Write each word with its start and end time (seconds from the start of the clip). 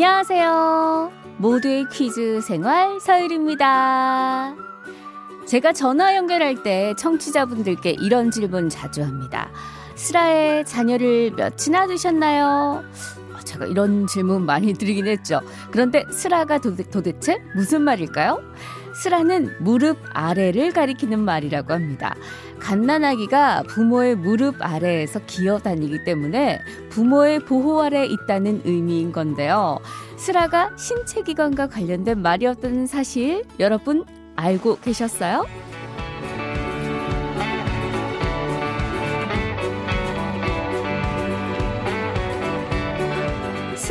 안녕하세요. 0.00 1.10
모두의 1.38 1.88
퀴즈 1.90 2.40
생활 2.40 3.00
서율입니다. 3.00 4.54
제가 5.44 5.72
전화 5.72 6.14
연결할 6.14 6.62
때 6.62 6.94
청취자분들께 6.96 7.96
이런 7.98 8.30
질문 8.30 8.68
자주 8.68 9.02
합니다. 9.02 9.50
슬라에 9.96 10.62
자녀를 10.62 11.32
몇이나 11.32 11.88
두셨나요? 11.88 12.84
아, 13.34 13.40
제가 13.40 13.66
이런 13.66 14.06
질문 14.06 14.46
많이 14.46 14.72
드리긴 14.72 15.08
했죠. 15.08 15.40
그런데 15.72 16.04
슬라가 16.12 16.58
도대체 16.58 17.38
무슨 17.56 17.82
말일까요? 17.82 18.40
슬라는 19.02 19.54
무릎 19.60 19.98
아래를 20.12 20.72
가리키는 20.72 21.20
말이라고 21.20 21.72
합니다. 21.72 22.16
갓난아기가 22.58 23.62
부모의 23.68 24.16
무릎 24.16 24.56
아래에서 24.58 25.20
기어 25.26 25.58
다니기 25.58 26.02
때문에 26.04 26.60
부모의 26.90 27.40
보호 27.40 27.80
아래 27.80 28.04
있다는 28.06 28.62
의미인 28.64 29.12
건데요. 29.12 29.78
슬라가 30.16 30.76
신체기관과 30.76 31.68
관련된 31.68 32.20
말이었다는 32.20 32.86
사실 32.86 33.44
여러분 33.60 34.04
알고 34.34 34.78
계셨어요? 34.80 35.44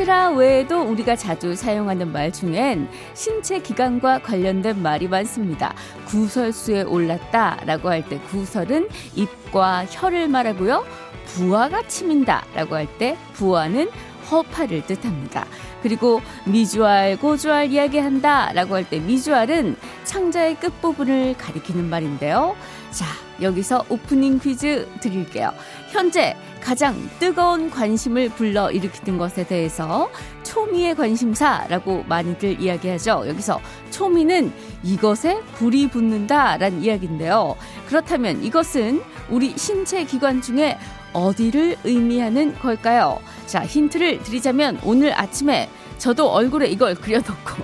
스라 0.07 0.29
외에도 0.29 0.83
우리가 0.83 1.17
자주 1.17 1.53
사용하는 1.53 2.13
말 2.13 2.31
중엔 2.31 2.87
신체 3.13 3.59
기관과 3.59 4.19
관련된 4.19 4.81
말이 4.81 5.05
많습니다. 5.09 5.75
구설수에 6.05 6.83
올랐다 6.83 7.59
라고 7.65 7.89
할 7.89 8.01
때 8.07 8.17
구설은 8.17 8.87
입과 9.15 9.85
혀를 9.89 10.29
말하고요. 10.29 10.85
부하가 11.25 11.85
치민다 11.89 12.45
라고 12.55 12.75
할 12.75 12.87
때 12.97 13.17
부하는 13.33 13.89
허파를 14.31 14.85
뜻합니다. 14.85 15.45
그리고 15.83 16.21
미주알, 16.45 17.17
고주알 17.17 17.69
이야기한다 17.73 18.53
라고 18.53 18.75
할 18.75 18.85
때 18.89 18.99
미주알은 18.99 19.75
창자의 20.05 20.55
끝부분을 20.55 21.35
가리키는 21.37 21.89
말인데요. 21.89 22.55
자, 22.91 23.05
여기서 23.41 23.83
오프닝 23.89 24.39
퀴즈 24.39 24.87
드릴게요. 25.01 25.51
현재 25.89 26.35
가장 26.61 26.95
뜨거운 27.19 27.69
관심을 27.69 28.29
불러 28.29 28.69
일으키는 28.69 29.17
것에 29.17 29.45
대해서 29.47 30.09
초미의 30.43 30.95
관심사라고 30.95 32.03
많이들 32.07 32.59
이야기하죠. 32.59 33.23
여기서 33.27 33.61
초미는 33.91 34.51
이것에 34.83 35.41
불이 35.55 35.87
붙는다라는 35.87 36.83
이야기인데요. 36.83 37.55
그렇다면 37.87 38.43
이것은 38.43 39.01
우리 39.29 39.57
신체 39.57 40.03
기관 40.03 40.41
중에 40.41 40.77
어디를 41.13 41.77
의미하는 41.83 42.53
걸까요? 42.59 43.19
자, 43.45 43.65
힌트를 43.65 44.23
드리자면 44.23 44.79
오늘 44.83 45.17
아침에 45.17 45.69
저도 45.97 46.29
얼굴에 46.29 46.67
이걸 46.67 46.95
그려놓고 46.95 47.63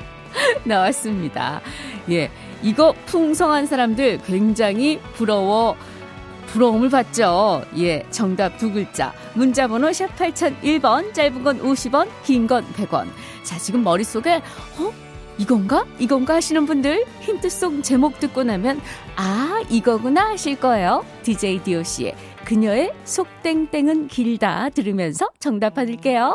나왔습니다. 0.64 1.60
예. 2.10 2.30
이거 2.62 2.94
풍성한 3.06 3.66
사람들 3.66 4.20
굉장히 4.24 5.00
부러워 5.14 5.76
부러움을 6.52 6.90
받죠. 6.90 7.62
예, 7.78 8.04
정답 8.10 8.58
두 8.58 8.70
글자. 8.70 9.12
문자 9.34 9.66
번호 9.66 9.92
샵 9.92 10.14
8001번, 10.16 11.14
짧은 11.14 11.42
건 11.42 11.58
50원, 11.60 12.08
긴 12.24 12.46
건 12.46 12.64
100원. 12.74 13.06
자, 13.42 13.56
지금 13.58 13.82
머릿속에 13.82 14.36
어? 14.78 14.92
이건가? 15.38 15.86
이건가 15.98 16.34
하시는 16.34 16.66
분들 16.66 17.04
힌트송 17.20 17.80
제목 17.82 18.20
듣고 18.20 18.44
나면 18.44 18.80
아, 19.16 19.62
이거구나 19.70 20.28
하실 20.30 20.60
거예요. 20.60 21.04
DJ 21.22 21.62
DOC의 21.62 22.14
그녀의 22.44 22.92
속땡땡은 23.04 24.08
길다 24.08 24.68
들으면서 24.70 25.28
정답 25.40 25.74
받을게요. 25.74 26.34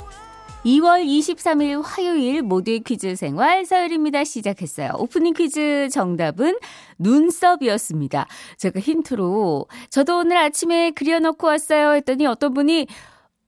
2월 0.68 1.06
23일 1.06 1.82
화요일 1.82 2.42
모두의 2.42 2.82
퀴즈 2.82 3.16
생활 3.16 3.66
서열입니다. 3.66 4.26
시작했어요. 4.26 4.92
오프닝 4.98 5.34
퀴즈 5.34 5.88
정답은 5.90 6.58
눈썹이었습니다. 7.00 8.28
제가 8.58 8.82
힌트로 8.82 9.68
저도 9.90 10.18
오늘 10.20 10.36
아침에 10.36 10.92
그려놓고 10.92 11.48
왔어요 11.48 11.94
했더니 11.94 12.26
어떤 12.26 12.54
분이 12.54 12.86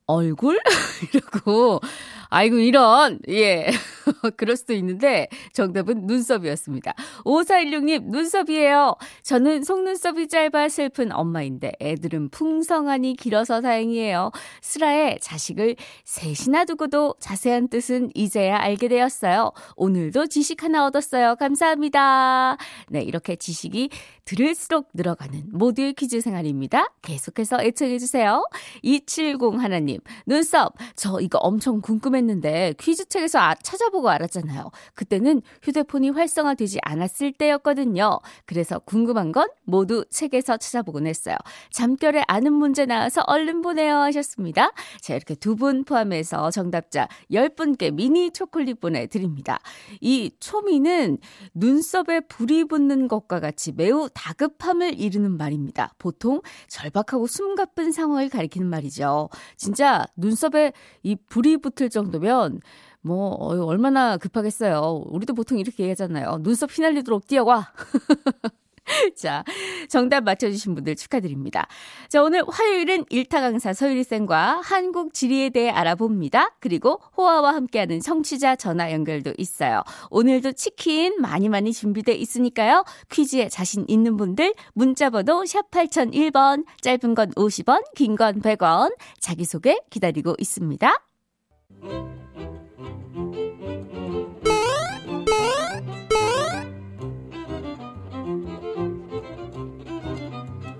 얼굴? 0.06 0.62
이러고 1.14 1.82
아이고, 2.30 2.60
이런, 2.60 3.20
예. 3.28 3.70
그럴 4.38 4.56
수도 4.56 4.74
있는데, 4.74 5.28
정답은 5.54 6.06
눈썹이었습니다. 6.08 6.94
5416님, 7.26 8.06
눈썹이에요. 8.06 8.96
저는 9.24 9.64
속눈썹이 9.64 10.28
짧아 10.28 10.70
슬픈 10.70 11.12
엄마인데, 11.12 11.74
애들은 11.80 12.30
풍성하니 12.30 13.16
길어서 13.16 13.62
다행이에요. 13.62 14.32
슬라에 14.62 15.18
자식을 15.22 15.76
셋이나 16.06 16.66
두고도 16.66 17.16
자세한 17.20 17.70
뜻은 17.70 18.12
이제야 18.14 18.58
알게 18.58 18.88
되었어요. 18.88 19.52
오늘도 19.76 20.28
지식 20.28 20.64
하나 20.64 20.86
얻었어요. 20.86 21.36
감사합니다. 21.36 22.58
네, 22.90 23.02
이렇게 23.02 23.36
지식이 23.36 23.90
들을수록 24.30 24.90
늘어가는 24.94 25.46
모두의 25.52 25.94
퀴즈 25.94 26.22
생활입니다. 26.22 26.94
계속해서 27.02 27.64
애청해주세요. 27.64 28.44
270 28.84 29.60
하나님, 29.60 30.00
눈썹, 30.28 30.74
저 30.96 31.20
이거 31.20 31.40
엄청 31.40 31.82
궁금했는데 31.82 32.76
퀴즈책에서 32.80 33.40
아, 33.40 33.56
찾아보고 33.56 34.08
알았잖아요. 34.08 34.70
그때는 34.94 35.42
휴대폰이 35.64 36.12
활성화되지 36.12 36.78
않았을 36.84 37.34
때였거든요. 37.34 38.20
그래서 38.46 38.78
궁금한 38.78 39.32
건 39.32 39.48
모두 39.64 40.06
책에서 40.12 40.58
찾아보곤 40.58 41.08
했어요. 41.08 41.36
잠결에 41.72 42.24
아는 42.28 42.54
문제 42.54 42.86
나와서 42.86 43.24
얼른 43.26 43.62
보내요 43.64 43.96
하셨습니다. 43.98 44.72
자, 45.02 45.16
이렇게 45.16 45.34
두 45.36 45.56
분 45.60 45.84
포함해서 45.84 46.52
정답자 46.52 47.10
10분께 47.32 47.92
미니 47.94 48.32
초콜릿 48.32 48.80
보내드립니다. 48.80 49.60
이 50.00 50.32
초미는 50.40 51.18
눈썹에 51.56 52.22
불이 52.22 52.66
붙는 52.66 53.08
것과 53.10 53.40
같이 53.42 53.74
매우 53.74 54.08
다급함을 54.20 55.00
이르는 55.00 55.38
말입니다. 55.38 55.94
보통 55.98 56.42
절박하고 56.68 57.26
숨가쁜 57.26 57.94
상황을 57.94 58.28
가리키는 58.28 58.68
말이죠. 58.68 59.30
진짜 59.56 60.06
눈썹에 60.18 60.74
이 61.04 61.16
불이 61.16 61.58
붙을 61.58 61.90
정도면 61.90 62.60
뭐 63.02 63.30
얼마나 63.30 64.18
급하겠어요. 64.18 65.06
우리도 65.08 65.34
보통 65.34 65.58
이렇게 65.58 65.84
얘기하잖아요. 65.84 66.40
눈썹 66.42 66.70
휘날리도록 66.70 67.28
뛰어와. 67.28 67.72
자, 69.16 69.44
정답 69.88 70.24
맞춰주신 70.24 70.76
분들 70.76 70.96
축하드립니다. 70.96 71.68
자, 72.08 72.22
오늘 72.24 72.44
화요일은 72.48 73.06
일타 73.10 73.42
강사 73.42 73.74
서유리 73.74 74.04
쌤과 74.04 74.62
한국 74.64 75.14
지리에 75.14 75.50
대해 75.50 75.70
알아봅니다. 75.70 76.56
그리고 76.60 77.00
호화와 77.18 77.54
함께하는 77.54 78.00
청취자 78.00 78.56
전화 78.56 78.92
연결도 78.92 79.34
있어요. 79.38 79.84
오늘도 80.10 80.54
치킨 80.54 81.22
많이 81.22 81.50
많이 81.50 81.72
준비돼 81.74 82.14
있으니까요. 82.14 82.84
퀴즈에 83.10 83.50
자신 83.50 83.86
있는 83.88 84.18
분들 84.18 84.54
문자번호 84.74 85.46
샵 85.46 85.70
8001번, 85.72 86.66
짧은 86.82 87.16
건 87.16 87.32
50원, 87.32 87.84
긴 87.96 88.16
건 88.16 88.42
100원, 88.42 88.96
자기소개 89.20 89.78
기다리고 89.90 90.36
있습니다. 90.40 90.94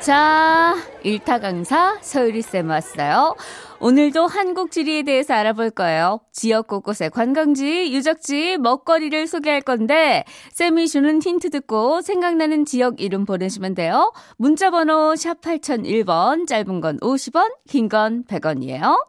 자, 0.00 0.76
일타 1.02 1.40
강사 1.40 1.98
서유리쌤 2.00 2.70
왔어요. 2.70 3.34
오늘도 3.80 4.26
한국 4.26 4.70
지리에 4.70 5.02
대해서 5.02 5.34
알아볼 5.34 5.70
거예요. 5.70 6.20
지역 6.32 6.68
곳곳의 6.68 7.10
관광지, 7.10 7.92
유적지, 7.92 8.56
먹거리를 8.58 9.26
소개할 9.26 9.60
건데, 9.60 10.24
쌤이 10.52 10.88
주는 10.88 11.20
힌트 11.20 11.50
듣고 11.50 12.00
생각나는 12.00 12.64
지역 12.64 13.00
이름 13.00 13.26
보내시면 13.26 13.74
돼요. 13.74 14.12
문자 14.38 14.70
번호 14.70 15.14
샵 15.16 15.40
8001번, 15.42 16.46
짧은 16.46 16.80
건 16.80 16.98
50원, 17.00 17.50
긴 17.68 17.88
건 17.90 18.24
100원이에요. 18.24 19.06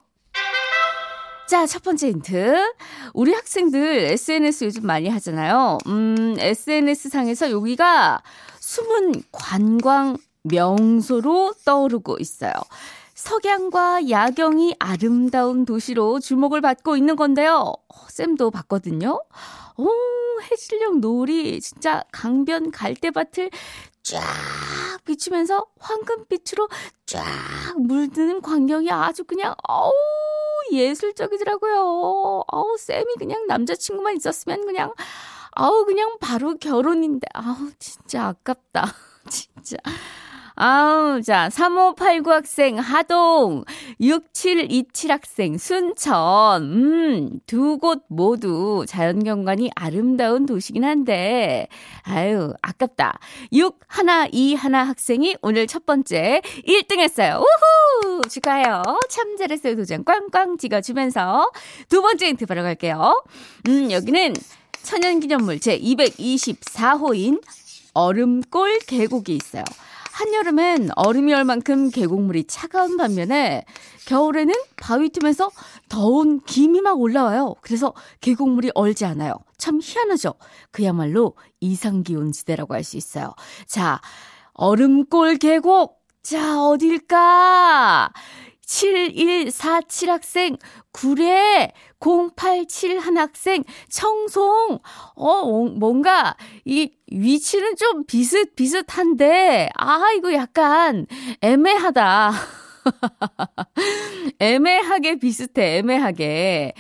자, 1.48 1.66
첫 1.66 1.84
번째 1.84 2.08
힌트. 2.10 2.74
우리 3.14 3.34
학생들 3.34 3.80
SNS 4.12 4.66
요즘 4.66 4.86
많이 4.86 5.08
하잖아요. 5.10 5.78
음, 5.88 6.36
SNS 6.38 7.10
상에서 7.10 7.52
여기가 7.52 8.22
숨은 8.60 9.24
관광 9.34 10.16
명소로 10.44 11.54
떠오르고 11.66 12.18
있어요. 12.20 12.54
석양과 13.14 14.10
야경이 14.10 14.76
아름다운 14.80 15.66
도시로 15.66 16.20
주목을 16.20 16.62
받고 16.62 16.98
있는 16.98 17.16
건데요. 17.16 17.74
어, 17.88 17.96
쌤도 18.10 18.50
봤거든요. 18.50 19.22
오, 19.78 19.90
해질녘 20.42 21.00
노을이 21.00 21.62
진짜 21.62 22.04
강변 22.12 22.72
갈대밭을 22.72 23.52
쫙 24.02 24.22
비추면서 25.06 25.68
황금빛으로 25.80 26.68
쫙 27.06 27.24
물드는 27.78 28.42
광경이 28.42 28.90
아주 28.92 29.24
그냥 29.24 29.54
어우 29.68 29.92
예술적이더라고요. 30.72 32.44
어우 32.48 32.78
쌤이 32.78 33.16
그냥 33.20 33.46
남자친구만 33.48 34.16
있었으면 34.18 34.66
그냥 34.66 34.94
아우 35.52 35.86
그냥 35.86 36.18
바로 36.20 36.56
결혼인데 36.58 37.28
아우 37.34 37.72
진짜 37.78 38.28
아깝다. 38.28 38.94
진짜. 39.30 39.78
아우, 40.56 41.22
자, 41.22 41.50
3589 41.50 42.32
학생, 42.32 42.78
하동, 42.78 43.64
6727 44.00 45.12
학생, 45.12 45.58
순천, 45.58 46.64
음, 46.64 47.40
두 47.48 47.78
곳 47.80 48.04
모두 48.10 48.86
자연경관이 48.88 49.72
아름다운 49.76 50.46
도시긴 50.46 50.84
한데, 50.84 51.68
아유, 52.04 52.54
아깝다. 52.62 53.18
6121 53.52 54.76
학생이 54.76 55.38
오늘 55.42 55.68
첫 55.68 55.86
번째 55.86 56.42
1등 56.68 57.00
했어요. 57.00 57.42
우후! 57.42 58.22
축하해요. 58.30 58.84
참 59.10 59.38
잘했어요. 59.38 59.76
도장 59.76 60.04
꽝꽝 60.04 60.58
찍어주면서 60.58 61.50
두 61.90 62.02
번째 62.02 62.28
힌트 62.28 62.46
바로 62.46 62.62
갈게요. 62.62 63.24
음, 63.68 63.92
여기는 63.92 64.34
천연기념물 64.84 65.58
제224호인 65.60 67.42
얼음골 67.94 68.80
계곡이 68.88 69.36
있어요. 69.36 69.64
한여름엔 70.12 70.90
얼음이 70.96 71.34
얼 71.34 71.44
만큼 71.46 71.90
계곡물이 71.90 72.46
차가운 72.46 72.98
반면에 72.98 73.64
겨울에는 74.08 74.54
바위 74.78 75.10
틈에서 75.10 75.50
더운 75.90 76.40
김이 76.42 76.82
막 76.82 77.00
올라와요. 77.00 77.56
그래서 77.62 77.94
계곡물이 78.20 78.72
얼지 78.76 79.06
않아요. 79.06 79.36
참 79.58 79.80
희한하죠? 79.82 80.34
그야말로 80.72 81.36
이상기온 81.60 82.32
지대라고 82.32 82.74
할 82.74 82.84
수 82.84 82.98
있어요. 82.98 83.34
자, 83.68 84.02
얼음골 84.54 85.38
계곡. 85.38 86.02
자, 86.24 86.62
어딜까? 86.62 88.12
7147 88.72 90.10
학생, 90.10 90.56
구례 90.94 91.74
087한 92.00 93.18
학생, 93.18 93.66
청송, 93.90 94.80
어, 95.16 95.66
뭔가, 95.78 96.38
이 96.64 96.90
위치는 97.12 97.76
좀 97.76 98.06
비슷비슷한데, 98.06 99.72
아, 99.76 100.00
이거 100.18 100.34
약간 100.34 101.06
애매하다. 101.42 102.32
애매하게 104.40 105.20
비슷해, 105.20 105.80
애매하게. 105.80 106.74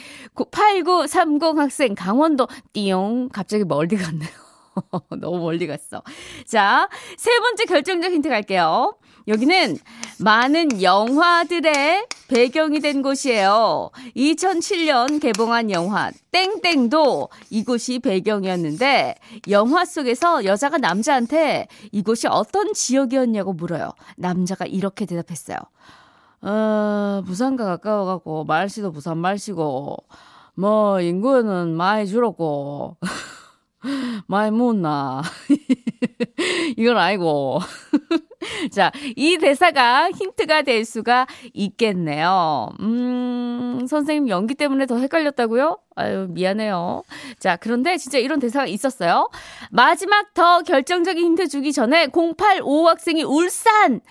8930 0.50 1.58
학생, 1.58 1.94
강원도, 1.94 2.48
띠용, 2.72 3.28
갑자기 3.34 3.66
멀리 3.66 3.98
갔네요. 3.98 4.30
너무 5.20 5.40
멀리 5.40 5.68
갔어. 5.68 6.02
자, 6.48 6.88
세 7.18 7.38
번째 7.38 7.66
결정적 7.66 8.14
힌트 8.14 8.30
갈게요. 8.30 8.96
여기는 9.28 9.78
많은 10.20 10.82
영화들의 10.82 12.08
배경이 12.28 12.80
된 12.80 13.02
곳이에요. 13.02 13.92
2007년 14.16 15.22
개봉한 15.22 15.72
영화 15.72 16.12
땡땡도 16.32 17.30
이곳이 17.50 18.00
배경이었는데 18.00 19.16
영화 19.50 19.86
속에서 19.86 20.46
여자가 20.46 20.78
남자한테 20.78 21.68
이곳이 21.92 22.28
어떤 22.28 22.74
지역이었냐고 22.74 23.54
물어요. 23.54 23.92
남자가 24.18 24.66
이렇게 24.66 25.06
대답했어요. 25.06 25.58
어, 26.44 27.22
부산과 27.26 27.66
가까워갖고 27.66 28.46
말씨도 28.46 28.92
부산 28.92 29.18
말씨고 29.18 29.98
뭐 30.56 31.02
인구는 31.02 31.76
많이 31.76 32.08
줄었고 32.08 32.98
많이 34.28 34.52
묻나 34.52 35.22
이건 36.78 36.98
아니고 36.98 37.60
자, 38.72 38.92
이 39.16 39.38
대사가 39.38 40.10
힌트가 40.12 40.62
될 40.64 40.86
수가 40.86 41.28
있겠네요. 41.54 42.70
음, 42.80 43.86
선생님 43.90 44.30
연기 44.30 44.56
때문에 44.56 44.86
더 44.86 44.98
헷갈렸다고요? 44.98 45.78
아유, 45.96 46.28
미안해요. 46.30 47.04
자, 47.40 47.56
그런데 47.58 47.98
진짜 47.98 48.18
이런 48.18 48.40
대사가 48.40 48.66
있었어요. 48.66 49.30
마지막 49.72 50.34
더 50.34 50.62
결정적인 50.62 51.24
힌트 51.24 51.48
주기 51.48 51.74
전에 51.74 52.08
085 52.08 52.88
학생이 52.88 53.24
울산! 53.24 54.02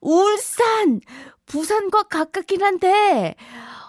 울산! 0.00 1.00
부산과 1.46 2.04
가깝긴 2.04 2.62
한데, 2.62 3.34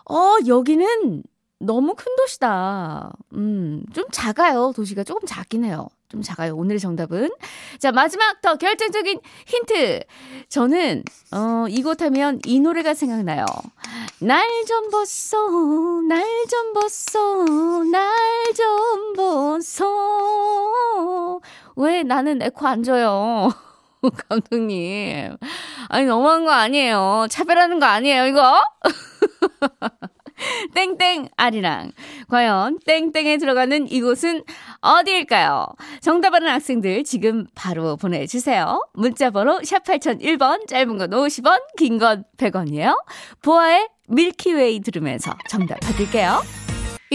어, 0.09 0.35
여기는 0.45 1.23
너무 1.59 1.95
큰 1.95 2.15
도시다. 2.17 3.13
음, 3.33 3.83
좀 3.93 4.05
작아요. 4.11 4.73
도시가 4.75 5.03
조금 5.03 5.25
작긴 5.25 5.63
해요. 5.63 5.87
좀 6.15 6.21
작아요. 6.21 6.55
오늘의 6.55 6.79
정답은. 6.79 7.29
자, 7.77 7.91
마지막 7.91 8.41
더 8.41 8.55
결정적인 8.55 9.19
힌트. 9.47 9.99
저는, 10.47 11.03
어, 11.33 11.65
이곳 11.67 12.01
하면 12.01 12.39
이 12.45 12.59
노래가 12.61 12.93
생각나요. 12.93 13.45
날 14.21 14.45
좀 14.65 14.89
벗어, 14.89 15.37
날 16.07 16.23
좀 16.49 16.73
벗어, 16.73 17.19
날 17.91 18.15
좀 18.55 19.13
벗어. 19.15 19.85
왜 21.75 22.03
나는 22.03 22.41
에코 22.41 22.65
안 22.65 22.81
줘요? 22.83 23.49
감독님. 24.29 25.35
아니, 25.89 26.05
너무한 26.05 26.45
거 26.45 26.51
아니에요. 26.51 27.27
차별하는 27.29 27.79
거 27.81 27.85
아니에요, 27.87 28.27
이거? 28.27 28.63
땡땡 30.73 31.29
아리랑. 31.37 31.91
과연 32.29 32.79
땡땡에 32.85 33.37
들어가는 33.37 33.89
이곳은 33.91 34.43
어디일까요? 34.81 35.67
정답하는 36.01 36.49
학생들 36.49 37.03
지금 37.03 37.45
바로 37.55 37.95
보내주세요. 37.97 38.85
문자번호 38.93 39.61
샵 39.63 39.83
8001번, 39.83 40.67
짧은 40.67 40.97
건 40.97 41.09
50원, 41.09 41.61
긴 41.77 41.97
건 41.99 42.23
100원이에요. 42.37 43.01
보아의 43.41 43.87
밀키웨이 44.07 44.81
들으면서 44.81 45.33
정답 45.49 45.79
받을게요. 45.79 46.64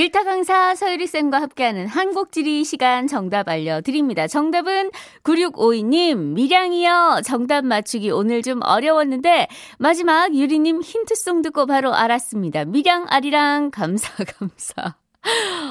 일타 0.01 0.25
강사 0.25 0.75
서유리 0.75 1.07
쌤과 1.07 1.43
함께하는 1.43 1.87
한국지리 1.87 2.65
시간 2.65 3.07
정답 3.07 3.51
알려드립니다. 3.51 4.29
정답은 4.29 4.91
9652님, 5.25 6.17
밀양이요. 6.33 7.21
정답 7.23 7.67
맞추기 7.67 8.11
오늘 8.11 8.41
좀 8.41 8.61
어려웠는데, 8.63 9.49
마지막 9.79 10.35
유리님 10.35 10.81
힌트송 10.81 11.43
듣고 11.43 11.67
바로 11.67 11.93
알았습니다. 11.93 12.65
밀양 12.65 13.09
아리랑 13.11 13.73
감사, 13.73 14.25
감사. 14.25 14.95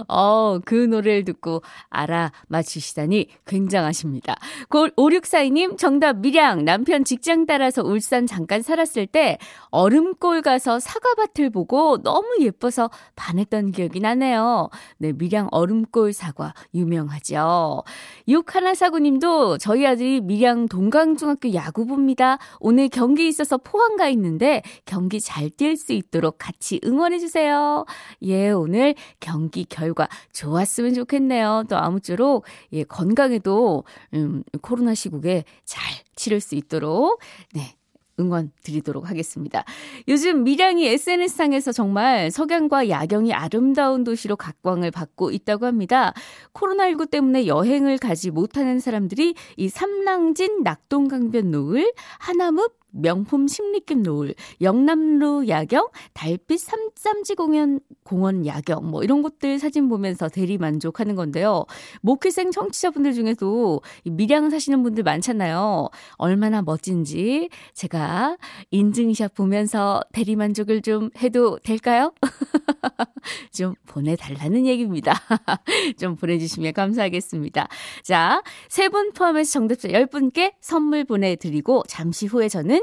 어, 0.08 0.60
그 0.66 0.74
노래를 0.74 1.26
듣고 1.26 1.62
알아 1.90 2.32
맞히시다니 2.48 3.28
굉장하십니다. 3.46 4.36
5642님, 4.70 5.78
정답 5.78 6.18
밀양. 6.18 6.66
남편 6.66 7.04
직장 7.04 7.46
따라서 7.46 7.84
울산 7.84 8.26
잠깐 8.26 8.62
살았을 8.62 9.08
때 9.08 9.38
얼음골 9.70 10.42
가서 10.42 10.80
사과밭을 10.80 11.50
보고 11.52 12.02
너무 12.02 12.38
예뻐서 12.40 12.90
반했던 13.16 13.72
기억이 13.72 14.00
나네요. 14.00 14.70
네, 14.98 15.14
밀양 15.14 15.50
얼음골 15.52 16.14
사과 16.14 16.54
유명하죠. 16.74 17.84
6149님도 18.28 19.60
저희 19.60 19.86
아들이 19.86 20.22
밀양 20.22 20.68
동강중학교 20.68 21.54
야구부입니다. 21.54 22.38
오늘 22.60 22.90
경기 22.90 23.28
있어서 23.28 23.58
포항 23.58 23.98
가 23.98 24.08
있는데 24.08 24.62
경기 24.86 25.20
잘 25.20 25.50
뛸 25.50 25.76
수 25.78 25.94
있도록 25.94 26.38
같이 26.38 26.80
응원해주세요. 26.84 27.86
예, 28.24 28.50
오늘 28.52 28.96
경 29.20 29.39
경기 29.40 29.64
결과 29.64 30.10
좋았으면 30.34 30.94
좋겠네요. 30.94 31.64
또 31.70 31.78
아무쪼록 31.78 32.44
예, 32.74 32.84
건강에도 32.84 33.86
음, 34.14 34.44
코로나 34.62 34.94
시국에 34.94 35.46
잘 35.64 35.82
치를 36.16 36.42
수 36.42 36.56
있도록 36.56 37.22
네. 37.54 37.76
응원 38.20 38.52
드리도록 38.64 39.10
하겠습니다. 39.10 39.64
요즘 40.10 40.44
밀양이 40.44 40.86
SNS상에서 40.86 41.72
정말 41.72 42.30
석양과 42.32 42.90
야경이 42.90 43.32
아름다운 43.32 44.04
도시로 44.04 44.36
각광을 44.36 44.92
받고 44.92 45.32
있다고 45.32 45.66
합니다. 45.66 46.12
코로나19 46.54 47.10
때문에 47.10 47.48
여행을 47.48 47.98
가지 47.98 48.30
못하는 48.30 48.82
사람들이 48.82 49.36
이 49.56 49.70
삼랑진 49.70 50.64
낙동강변 50.64 51.50
노을, 51.50 51.94
하나읍 52.18 52.74
명품 52.92 53.48
심리급 53.48 54.00
노을, 54.00 54.36
영남로 54.62 55.48
야경, 55.48 55.88
달빛 56.14 56.60
삼삼지 56.60 57.36
공연, 57.36 57.80
공원 58.04 58.46
야경, 58.46 58.90
뭐 58.90 59.04
이런 59.04 59.22
것들 59.22 59.60
사진 59.60 59.88
보면서 59.90 60.28
대리 60.28 60.58
만족하는 60.58 61.16
건데요. 61.16 61.66
목회생 62.02 62.52
청취자분들 62.52 63.14
중에도 63.14 63.82
밀양 64.04 64.50
사시는 64.50 64.84
분들 64.84 65.04
많잖아요. 65.04 65.90
얼마나 66.16 66.62
멋진지 66.62 67.50
제가 67.74 68.38
인증샷 68.72 69.34
보면서 69.34 70.02
대리 70.12 70.36
만족을 70.36 70.82
좀 70.82 71.10
해도 71.22 71.58
될까요? 71.64 72.14
좀 73.54 73.76
보내달라는 73.88 74.66
얘기입니다. 74.66 75.14
좀 76.00 76.16
보내주시면 76.16 76.74
감사하겠습니다. 76.74 77.68
자, 78.04 78.42
세 78.68 78.90
분 78.90 79.12
포함해서 79.14 79.52
정답자 79.52 79.88
10분께 79.90 80.54
선물 80.62 81.06
보내드리고 81.06 81.84
잠시 81.88 82.26
후에 82.26 82.50
저는 82.50 82.79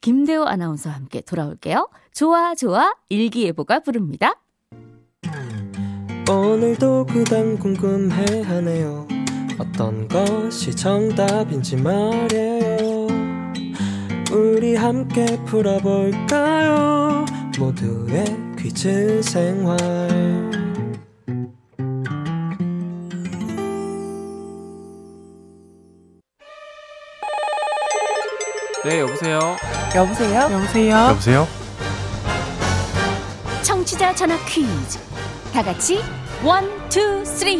김대호 0.00 0.44
아나운서와 0.44 0.94
함께 0.94 1.20
돌아올게요. 1.20 1.88
좋아, 2.12 2.54
좋아, 2.54 2.94
일기예보가 3.08 3.80
부릅니다. 3.80 4.40
오늘도 6.30 7.06
그단 7.06 7.58
궁금해 7.58 8.42
하네요. 8.42 9.06
어떤 9.58 10.06
것이 10.08 10.74
정답인지 10.74 11.76
말이에요. 11.76 13.06
우리 14.32 14.74
함께 14.74 15.24
풀어볼까요? 15.44 17.24
모두의 17.58 18.24
퀴즈 18.58 19.22
생활. 19.22 20.65
네, 28.86 29.00
여보세요. 29.00 29.56
여보세요? 29.96 30.42
여보세요? 30.42 30.96
여보세요? 31.08 31.48
청취자 33.62 34.14
전화 34.14 34.36
퀴즈. 34.44 35.00
다 35.52 35.60
같이 35.60 36.04
one, 36.44 36.70
two, 36.88 37.24
three. 37.24 37.56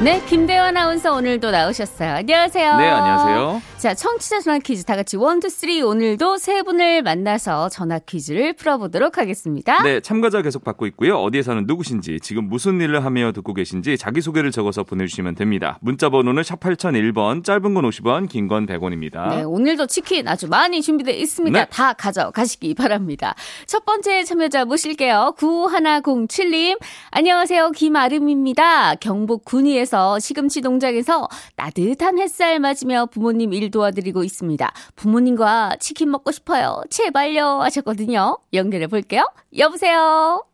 네, 0.00 0.20
김대호 0.26 0.60
아나운서 0.60 1.12
오늘도 1.12 1.52
나오셨어요. 1.52 2.14
안녕하세요. 2.14 2.76
네, 2.78 2.88
안녕하세요. 2.90 3.62
자, 3.78 3.92
청취자 3.92 4.40
전화 4.40 4.58
퀴즈 4.58 4.84
다 4.84 4.96
같이 4.96 5.18
one, 5.18 5.38
two, 5.38 5.50
three. 5.50 5.82
오늘도 5.82 6.38
세 6.38 6.62
분을 6.62 7.02
만나서 7.02 7.68
전화 7.68 7.98
퀴즈를 7.98 8.54
풀어보도록 8.54 9.18
하겠습니다. 9.18 9.82
네, 9.82 10.00
참가자 10.00 10.40
계속 10.40 10.64
받고 10.64 10.86
있고요. 10.86 11.18
어디에 11.18 11.42
사는 11.42 11.62
누구신지, 11.66 12.18
지금 12.20 12.48
무슨 12.48 12.80
일을 12.80 13.04
하며 13.04 13.32
듣고 13.32 13.52
계신지 13.52 13.98
자기소개를 13.98 14.50
적어서 14.50 14.82
보내주시면 14.82 15.34
됩니다. 15.34 15.78
문자 15.82 16.08
번호는 16.08 16.42
샵 16.42 16.58
8001번, 16.58 17.44
짧은 17.44 17.74
건 17.74 17.84
50원, 17.84 18.28
긴 18.30 18.48
건 18.48 18.66
100원입니다. 18.66 19.28
네, 19.36 19.42
오늘도 19.42 19.86
치킨 19.88 20.26
아주 20.26 20.48
많이 20.48 20.80
준비되어 20.80 21.14
있습니다. 21.14 21.58
네. 21.58 21.66
다 21.70 21.92
가져가시기 21.92 22.74
바랍니다. 22.74 23.34
첫 23.66 23.84
번째 23.84 24.24
참여자 24.24 24.64
모실게요. 24.64 25.34
9107님. 25.38 26.78
안녕하세요. 27.10 27.72
김아름입니다. 27.72 28.94
경북 28.96 29.44
군위에서 29.44 30.18
시금치 30.18 30.62
농장에서 30.62 31.28
따뜻한 31.56 32.18
햇살 32.18 32.58
맞으며 32.58 33.06
부모님 33.12 33.52
일 33.52 33.65
도와드리고 33.70 34.24
있습니다. 34.24 34.72
부모님과 34.96 35.76
치킨 35.80 36.10
먹고 36.10 36.30
싶어요. 36.32 36.82
제발요. 36.90 37.60
하셨거든요. 37.62 38.38
연결해 38.52 38.86
볼게요. 38.86 39.24
여보세요. 39.56 40.44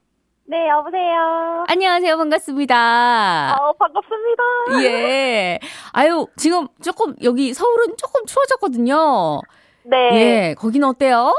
네, 0.44 0.68
여보세요. 0.68 1.64
안녕하세요. 1.68 2.16
반갑습니다. 2.16 3.56
어, 3.58 3.72
반갑습니다. 3.72 4.84
예. 4.84 5.58
아유, 5.92 6.26
지금 6.36 6.68
조금 6.82 7.14
여기 7.22 7.54
서울은 7.54 7.96
조금 7.96 8.26
추워졌거든요. 8.26 9.40
네. 9.84 9.96
예, 10.12 10.54
거기는 10.58 10.86
어때요? 10.86 11.34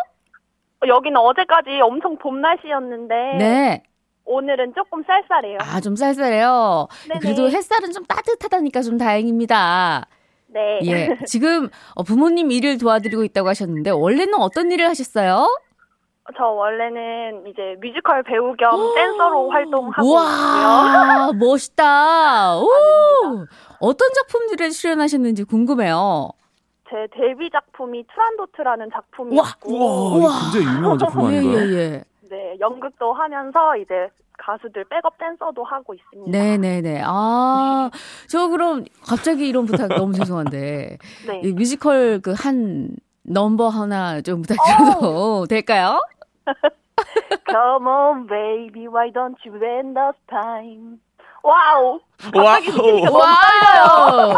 여기는 0.87 1.15
어제까지 1.17 1.79
엄청 1.81 2.17
봄 2.17 2.41
날씨였는데 2.41 3.15
네. 3.37 3.83
오늘은 4.25 4.73
조금 4.73 5.03
쌀쌀해요. 5.03 5.57
아, 5.61 5.79
좀 5.81 5.95
쌀쌀해요. 5.95 6.87
네네. 7.09 7.19
그래도 7.19 7.49
햇살은 7.49 7.91
좀 7.91 8.05
따뜻하다니까 8.05 8.81
좀 8.81 8.97
다행입니다. 8.97 10.07
네. 10.53 10.79
예. 10.83 11.17
지금 11.25 11.69
어, 11.95 12.03
부모님 12.03 12.51
일을 12.51 12.77
도와드리고 12.77 13.23
있다고 13.23 13.49
하셨는데, 13.49 13.89
원래는 13.89 14.35
어떤 14.35 14.71
일을 14.71 14.87
하셨어요? 14.87 15.47
저 16.37 16.45
원래는 16.45 17.47
이제 17.47 17.75
뮤지컬 17.81 18.23
배우 18.23 18.55
겸 18.55 18.95
댄서로 18.95 19.49
활동하고 19.49 19.91
있고요. 20.01 20.11
우와, 20.13 21.31
멋있다. 21.37 22.57
오! 22.59 22.67
아닙니다. 23.25 23.51
어떤 23.79 24.07
작품들에 24.13 24.69
출연하셨는지 24.69 25.43
궁금해요. 25.43 26.29
제 26.89 27.07
데뷔 27.13 27.49
작품이 27.49 28.05
투란도트라는 28.13 28.85
와, 28.85 29.01
작품이었고 29.01 29.73
우와, 29.73 30.17
이거 30.17 30.51
굉장히 30.53 30.77
유명한 30.77 30.97
작품 30.99 31.33
예, 31.33 31.37
아닌가요? 31.39 31.59
예, 31.65 31.73
예. 31.73 32.03
네, 32.33 32.55
연극도 32.59 33.13
하면서 33.13 33.77
이제 33.77 34.09
가수들 34.39 34.85
백업 34.85 35.17
댄서도 35.19 35.63
하고 35.63 35.93
있습니다. 35.93 36.31
네네네. 36.31 37.03
아, 37.05 37.91
저 38.27 38.47
그럼 38.47 38.85
갑자기 39.07 39.47
이런 39.47 39.65
부탁 39.67 39.89
너무 39.89 40.13
죄송한데, 40.17 40.97
네. 41.27 41.41
이 41.43 41.51
뮤지컬 41.53 42.19
그 42.19 42.33
한 42.33 42.89
넘버 43.25 43.69
하나 43.69 44.19
좀 44.21 44.41
부탁드려도 44.41 45.45
될까요? 45.45 46.01
Come 47.47 47.87
on 47.87 48.27
baby, 48.27 48.87
why 48.87 49.11
don't 49.13 49.37
we 49.45 49.55
paint 49.63 49.97
the 49.99 50.15
town? 50.27 50.97
와우. 51.43 51.99
와우. 52.33 53.11
와우! 53.11 54.33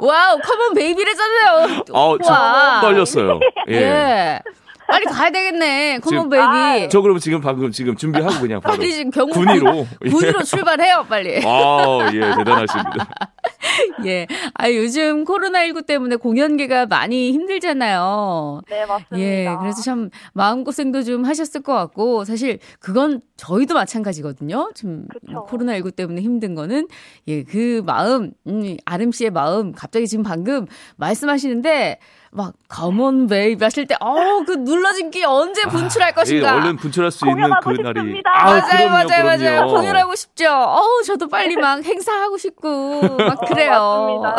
와우, 0.00 0.38
come 0.38 0.62
on 0.62 0.74
baby래잖아요. 0.74 1.82
어, 1.92 2.16
저 2.18 2.32
와. 2.32 2.80
떨렸어요. 2.80 3.40
예. 3.68 3.74
예. 3.74 4.40
빨리 4.86 5.04
가야 5.06 5.30
되겠네. 5.30 5.98
Come 6.00 6.19
on 6.19 6.28
baby. 6.28 6.88
저 6.90 7.00
그럼 7.00 7.18
지금 7.18 7.40
방금 7.40 7.70
지금 7.70 7.96
준비하고 7.96 8.40
그냥 8.40 8.60
바로 8.60 8.76
빨리 8.76 8.92
지금 8.92 9.10
경북 9.10 9.34
군위로. 9.34 9.86
예. 10.04 10.10
군위로 10.10 10.42
출발해요, 10.42 11.06
빨리. 11.08 11.42
아, 11.44 12.10
예, 12.12 12.20
대단하십니다. 12.20 13.08
예. 14.06 14.26
아, 14.54 14.70
요즘 14.70 15.24
코로나19 15.24 15.86
때문에 15.86 16.16
공연계가 16.16 16.86
많이 16.86 17.32
힘들잖아요. 17.32 18.62
네, 18.68 18.86
맞습니다. 18.86 19.18
예, 19.18 19.56
그래서 19.60 19.82
참 19.82 20.10
마음고생도 20.34 21.02
좀 21.02 21.24
하셨을 21.24 21.62
것 21.62 21.72
같고, 21.74 22.24
사실 22.24 22.58
그건 22.78 23.20
저희도 23.36 23.74
마찬가지거든요. 23.74 24.70
좀 24.74 25.06
그쵸. 25.08 25.46
코로나19 25.48 25.96
때문에 25.96 26.20
힘든 26.20 26.54
거는, 26.54 26.88
예, 27.28 27.42
그 27.42 27.82
마음, 27.84 28.32
음, 28.46 28.76
아름 28.84 29.12
씨의 29.12 29.30
마음, 29.30 29.72
갑자기 29.72 30.06
지금 30.06 30.22
방금 30.22 30.66
말씀하시는데, 30.96 31.98
막, 32.36 32.52
come 32.68 33.28
베이비 33.28 33.62
하실 33.62 33.86
때, 33.86 33.94
어, 34.00 34.42
그 34.44 34.52
눌러진 34.54 35.12
게 35.12 35.24
언제 35.24 35.62
분출할 35.62 36.10
예, 36.10 36.12
것인가. 36.12 36.56
얼른 36.56 36.76
분출할 36.78 37.12
수 37.12 37.28
있는 37.28 37.48
그 37.62 37.70
날이. 37.70 38.22
아, 38.24 38.44
맞아요, 38.44 38.60
그럼요, 38.66 38.90
맞아요, 38.90 39.24
맞아요. 39.24 39.38
그럼요. 39.38 39.72
공연하고 39.72 40.14
싶죠. 40.16 40.50
어우, 40.50 41.04
저도 41.04 41.28
빨리 41.28 41.54
막 41.54 41.84
행사하고 41.84 42.36
싶고, 42.36 43.16
막 43.16 43.38
그래요. 43.46 43.72
어. 43.74 44.34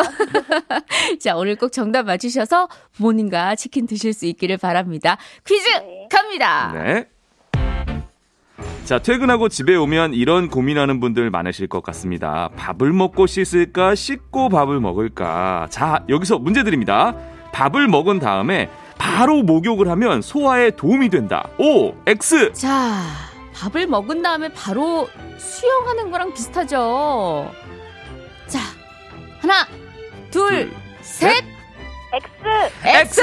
자, 1.18 1.36
오늘 1.36 1.56
꼭 1.56 1.72
정답 1.72 2.04
맞추셔서 2.04 2.68
부모님과 2.92 3.54
치킨 3.54 3.86
드실 3.86 4.12
수 4.12 4.26
있기를 4.26 4.58
바랍니다. 4.58 5.16
퀴즈 5.46 5.66
네. 5.66 6.06
갑니다. 6.10 6.72
네. 6.74 7.06
자, 8.84 8.98
퇴근하고 8.98 9.48
집에 9.48 9.74
오면 9.74 10.12
이런 10.12 10.48
고민하는 10.50 11.00
분들 11.00 11.30
많으실 11.30 11.66
것 11.66 11.82
같습니다. 11.82 12.50
밥을 12.56 12.92
먹고 12.92 13.26
씻을까, 13.26 13.94
씻고 13.94 14.50
밥을 14.50 14.80
먹을까. 14.80 15.68
자, 15.70 16.04
여기서 16.10 16.38
문제 16.38 16.62
드립니다. 16.62 17.14
밥을 17.56 17.88
먹은 17.88 18.18
다음에 18.18 18.68
바로 18.98 19.42
목욕을 19.42 19.88
하면 19.88 20.20
소화에 20.20 20.72
도움이 20.72 21.08
된다. 21.08 21.48
O, 21.58 21.94
X. 22.06 22.52
자, 22.52 23.00
밥을 23.54 23.86
먹은 23.86 24.20
다음에 24.20 24.50
바로 24.52 25.08
수영하는 25.38 26.10
거랑 26.10 26.34
비슷하죠. 26.34 27.50
자, 28.46 28.58
하나, 29.40 29.66
둘, 30.30 30.70
셋, 31.00 31.42
X. 32.84 33.22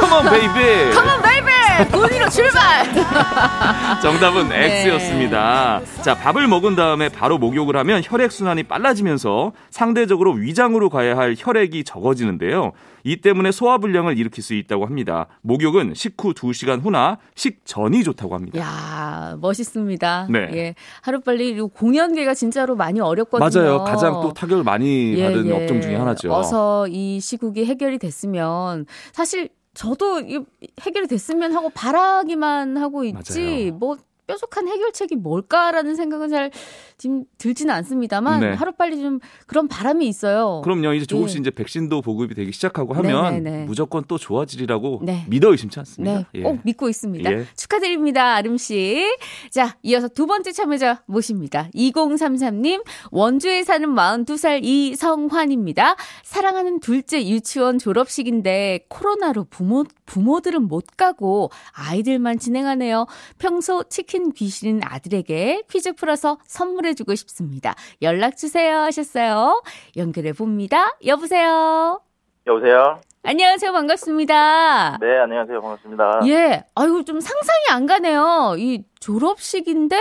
Come 0.00 0.20
on 0.20 0.30
baby. 0.30 0.94
Come 0.96 1.13
on 1.13 1.22
baby! 1.22 1.90
군위로 1.90 2.28
출발! 2.28 2.84
정답은 4.02 4.48
네. 4.48 4.82
X였습니다. 4.82 5.80
자, 6.02 6.14
밥을 6.14 6.46
먹은 6.48 6.74
다음에 6.76 7.08
바로 7.08 7.38
목욕을 7.38 7.76
하면 7.76 8.02
혈액 8.04 8.32
순환이 8.32 8.64
빨라지면서 8.64 9.52
상대적으로 9.70 10.32
위장으로 10.32 10.88
가야 10.90 11.16
할 11.16 11.34
혈액이 11.38 11.84
적어지는데요. 11.84 12.72
이 13.04 13.20
때문에 13.20 13.52
소화 13.52 13.78
불량을 13.78 14.18
일으킬 14.18 14.42
수 14.42 14.54
있다고 14.54 14.84
합니다. 14.84 15.26
목욕은 15.42 15.94
식후 15.94 16.34
2시간 16.34 16.82
후나 16.82 17.18
식전이 17.34 18.04
좋다고 18.04 18.34
합니다. 18.34 18.58
야 18.58 19.36
멋있습니다. 19.40 20.28
네. 20.30 20.50
예. 20.52 20.74
하루빨리 21.02 21.50
이 21.50 21.60
공연계가 21.60 22.34
진짜로 22.34 22.76
많이 22.76 23.00
어렵거든요. 23.00 23.62
맞아요. 23.62 23.84
가장 23.84 24.12
또 24.14 24.32
타격을 24.32 24.64
많이 24.64 25.14
예, 25.16 25.24
받은 25.24 25.46
예. 25.46 25.52
업종 25.52 25.80
중에 25.80 25.96
하나죠. 25.96 26.32
어서 26.32 26.86
이 26.88 27.20
시국이 27.20 27.64
해결이 27.64 27.98
됐으면 27.98 28.86
사실 29.12 29.48
저도 29.78 30.18
이 30.18 30.44
해결이 30.80 31.06
됐으면 31.06 31.54
하고 31.54 31.70
바라기만 31.70 32.76
하고 32.78 33.04
있지 33.04 33.40
맞아요. 33.40 33.72
뭐 33.74 33.96
뾰족한 34.28 34.68
해결책이 34.68 35.16
뭘까라는 35.16 35.96
생각은 35.96 36.28
잘 36.28 36.50
지금 36.98 37.24
들지는 37.38 37.74
않습니다만 37.74 38.40
네. 38.40 38.52
하루빨리 38.52 39.00
좀 39.00 39.18
그런 39.46 39.68
바람이 39.68 40.06
있어요. 40.06 40.60
그럼요. 40.62 40.92
이제 40.92 41.06
조금씩 41.06 41.38
예. 41.38 41.40
이제 41.40 41.50
백신도 41.50 42.02
보급이 42.02 42.34
되기 42.34 42.52
시작하고 42.52 42.92
하면 42.94 43.34
네, 43.34 43.40
네, 43.40 43.50
네. 43.50 43.64
무조건 43.64 44.04
또 44.06 44.18
좋아지리라고 44.18 45.00
네. 45.02 45.24
믿어 45.28 45.50
의심치 45.50 45.78
않습니다. 45.80 46.18
네, 46.18 46.26
예. 46.34 46.42
꼭 46.42 46.60
믿고 46.62 46.88
있습니다. 46.88 47.32
예. 47.32 47.46
축하드립니다, 47.56 48.34
아름 48.34 48.58
씨. 48.58 49.06
자, 49.50 49.76
이어서 49.82 50.08
두 50.08 50.26
번째 50.26 50.52
참여자 50.52 51.02
모십니다. 51.06 51.68
2033님, 51.74 52.84
원주에 53.10 53.64
사는 53.64 53.88
42살 53.88 54.60
이성환입니다. 54.62 55.96
사랑하는 56.22 56.80
둘째 56.80 57.26
유치원 57.26 57.78
졸업식인데 57.78 58.86
코로나로 58.88 59.44
부모 59.44 59.84
부모들은 60.04 60.62
못 60.62 60.84
가고 60.96 61.50
아이들만 61.72 62.38
진행하네요. 62.38 63.06
평소 63.38 63.84
치킨 63.84 64.17
귀신인 64.32 64.80
아들에게 64.84 65.62
퀴즈 65.70 65.94
풀어서 65.94 66.38
선물해주고 66.44 67.14
싶습니다. 67.14 67.74
연락 68.02 68.36
주세요 68.36 68.78
하셨어요. 68.78 69.62
연결해 69.96 70.32
봅니다. 70.32 70.96
여보세요. 71.06 72.00
여보세요? 72.46 73.00
안녕하세요. 73.24 73.72
반갑습니다. 73.72 74.98
네, 75.00 75.18
안녕하세요. 75.18 75.60
반갑습니다. 75.60 76.20
예. 76.28 76.64
아이고, 76.74 77.04
좀 77.04 77.20
상상이 77.20 77.64
안 77.70 77.86
가네요. 77.86 78.54
이 78.58 78.84
졸업식인데 79.00 79.98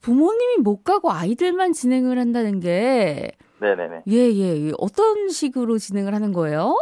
부모님이 0.00 0.58
못 0.62 0.82
가고 0.84 1.10
아이들만 1.10 1.72
진행을 1.72 2.18
한다는 2.18 2.60
게. 2.60 3.32
네네네. 3.60 4.02
예, 4.08 4.16
예. 4.16 4.72
어떤 4.78 5.28
식으로 5.28 5.78
진행을 5.78 6.14
하는 6.14 6.32
거예요? 6.32 6.76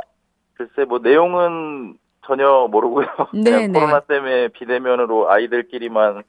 글쎄, 0.55 0.85
뭐, 0.89 0.99
내용은 1.01 1.97
전혀 2.27 2.69
모르고요. 2.71 3.07
네네. 3.33 3.73
코로나 3.81 4.01
때문에 4.01 4.49
비대면으로 4.49 5.31
아이들끼리만 5.31 6.23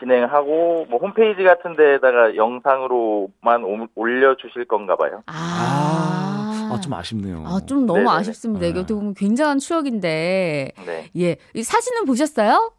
진행하고, 0.00 0.86
뭐, 0.88 0.98
홈페이지 0.98 1.42
같은 1.44 1.76
데에다가 1.76 2.34
영상으로만 2.34 3.64
오- 3.64 3.86
올려주실 3.94 4.64
건가 4.66 4.96
봐요. 4.96 5.22
아. 5.26 6.70
아, 6.72 6.80
좀 6.80 6.94
아쉽네요. 6.94 7.44
아, 7.46 7.58
좀 7.66 7.84
너무 7.84 7.98
네네네. 8.00 8.16
아쉽습니다. 8.18 8.66
이게 8.66 8.74
네. 8.74 8.80
어떻게 8.80 8.94
보면 8.94 9.14
굉장한 9.14 9.58
추억인데. 9.58 10.72
네. 10.86 11.10
예. 11.18 11.36
이 11.54 11.62
사진은 11.62 12.04
보셨어요? 12.04 12.72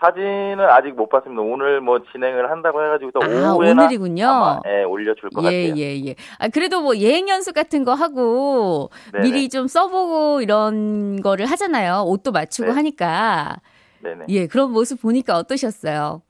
사진은 0.00 0.58
아직 0.60 0.94
못 0.94 1.08
봤습니다. 1.08 1.42
오늘 1.42 1.80
뭐 1.80 1.98
진행을 2.12 2.50
한다고 2.50 2.82
해가지고, 2.84 3.10
또 3.12 3.20
아, 3.22 3.52
오후에나 3.54 3.82
오늘이군요. 3.82 4.26
아마, 4.26 4.60
예, 4.66 4.84
올려줄 4.84 5.28
것 5.30 5.42
예, 5.44 5.68
같아요. 5.68 5.82
예, 5.82 6.06
예. 6.06 6.14
아, 6.38 6.48
그래도 6.48 6.80
뭐 6.80 6.96
예행 6.96 7.28
연습 7.28 7.52
같은 7.54 7.84
거 7.84 7.94
하고 7.94 8.90
네네. 9.12 9.24
미리 9.24 9.48
좀 9.48 9.66
써보고 9.66 10.40
이런 10.40 11.20
거를 11.20 11.46
하잖아요. 11.46 12.04
옷도 12.06 12.30
맞추고 12.32 12.68
네. 12.68 12.74
하니까. 12.74 13.56
네네. 14.00 14.26
예, 14.28 14.46
그런 14.46 14.72
모습 14.72 15.00
보니까 15.00 15.36
어떠셨어요? 15.36 16.22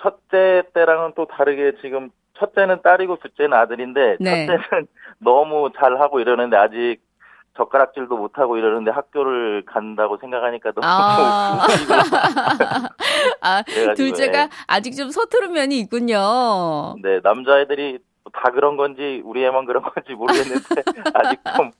첫째 0.00 0.62
때랑은 0.74 1.12
또 1.16 1.26
다르게 1.26 1.72
지금 1.80 2.10
첫째는 2.38 2.82
딸이고 2.82 3.18
둘째는 3.18 3.52
아들인데 3.56 4.16
네. 4.20 4.46
첫째는 4.46 4.86
너무 5.18 5.70
잘하고 5.76 6.20
이러는데 6.20 6.56
아직 6.56 6.98
젓가락질도 7.56 8.16
못하고 8.16 8.56
이러는데 8.56 8.92
학교를 8.92 9.64
간다고 9.66 10.16
생각하니까 10.18 10.72
너무 10.72 10.86
아. 10.86 11.66
아, 13.40 13.62
둘째가 13.96 14.42
예. 14.42 14.48
아직 14.68 14.94
좀 14.94 15.10
서투른 15.10 15.52
면이 15.52 15.78
있군요. 15.80 16.94
네 17.02 17.18
남자애들이 17.22 17.98
다 18.32 18.50
그런 18.52 18.76
건지 18.76 19.22
우리 19.24 19.44
애만 19.44 19.64
그런 19.64 19.82
건지 19.82 20.12
모르겠는데 20.12 20.82
아직 21.14 21.40
좀 21.56 21.72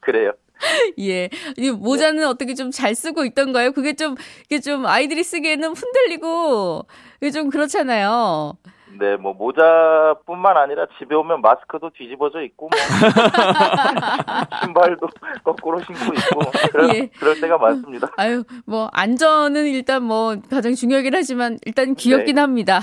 그래요. 0.00 0.32
예. 1.00 1.28
이 1.56 1.70
모자는 1.70 2.26
어떻게 2.26 2.54
좀 2.54 2.70
잘 2.70 2.94
쓰고 2.94 3.24
있던가요? 3.24 3.72
그게 3.72 3.94
좀, 3.94 4.14
이게 4.46 4.60
좀 4.60 4.86
아이들이 4.86 5.22
쓰기에는 5.24 5.74
흔들리고, 5.74 6.86
이게 7.20 7.30
좀 7.30 7.50
그렇잖아요. 7.50 8.54
네, 8.98 9.16
뭐 9.16 9.32
모자뿐만 9.32 10.56
아니라 10.56 10.86
집에 10.98 11.14
오면 11.14 11.40
마스크도 11.40 11.90
뒤집어져 11.96 12.42
있고 12.42 12.68
뭐 12.68 12.78
신발도 14.62 15.08
거꾸로 15.44 15.80
신고 15.80 16.12
있고 16.12 16.50
그럴, 16.72 16.94
예. 16.94 17.06
그럴 17.18 17.40
때가 17.40 17.56
많습니다. 17.56 18.10
아유, 18.16 18.44
뭐, 18.66 18.90
안전은 18.92 19.66
일단 19.66 20.02
뭐, 20.02 20.36
가장 20.50 20.74
중요하긴 20.74 21.14
하지만, 21.14 21.58
일단 21.64 21.94
귀엽긴 21.94 22.34
네. 22.34 22.40
합니다. 22.40 22.80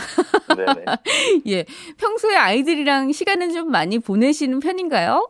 네네. 0.55 0.85
예. 1.47 1.65
평소에 1.99 2.35
아이들이랑 2.35 3.11
시간은 3.11 3.51
좀 3.51 3.69
많이 3.69 3.99
보내시는 3.99 4.59
편인가요? 4.59 5.29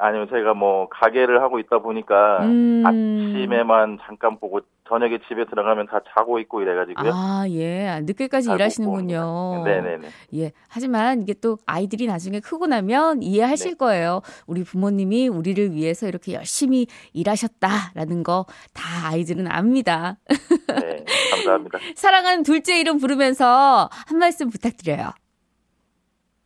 아니요, 0.00 0.26
제가 0.30 0.54
뭐 0.54 0.88
가게를 0.88 1.42
하고 1.42 1.58
있다 1.58 1.78
보니까 1.78 2.38
음. 2.42 2.82
아침에만 2.86 3.98
잠깐 4.06 4.38
보고 4.38 4.60
저녁에 4.88 5.18
집에 5.28 5.44
들어가면 5.44 5.86
다 5.86 6.00
자고 6.14 6.40
있고 6.40 6.62
이래가지고요. 6.62 7.12
아, 7.14 7.44
예. 7.50 8.00
늦게까지 8.02 8.46
잘못 8.46 8.56
일하시는군요. 8.60 9.62
네네네. 9.64 10.08
예. 10.34 10.52
하지만 10.68 11.22
이게 11.22 11.34
또 11.34 11.58
아이들이 11.66 12.06
나중에 12.06 12.40
크고 12.40 12.66
나면 12.66 13.22
이해하실 13.22 13.72
네. 13.72 13.76
거예요. 13.76 14.22
우리 14.48 14.64
부모님이 14.64 15.28
우리를 15.28 15.72
위해서 15.72 16.08
이렇게 16.08 16.32
열심히 16.32 16.86
일하셨다라는 17.12 18.24
거 18.24 18.46
다 18.74 19.08
아이들은 19.12 19.46
압니다. 19.50 20.16
네, 20.28 21.04
감사합니다. 21.30 21.78
사랑하는 21.94 22.42
둘째 22.42 22.78
이름 22.80 22.98
부르면서 22.98 23.88
한 24.06 24.18
말씀 24.18 24.48
부탁드려요. 24.50 25.10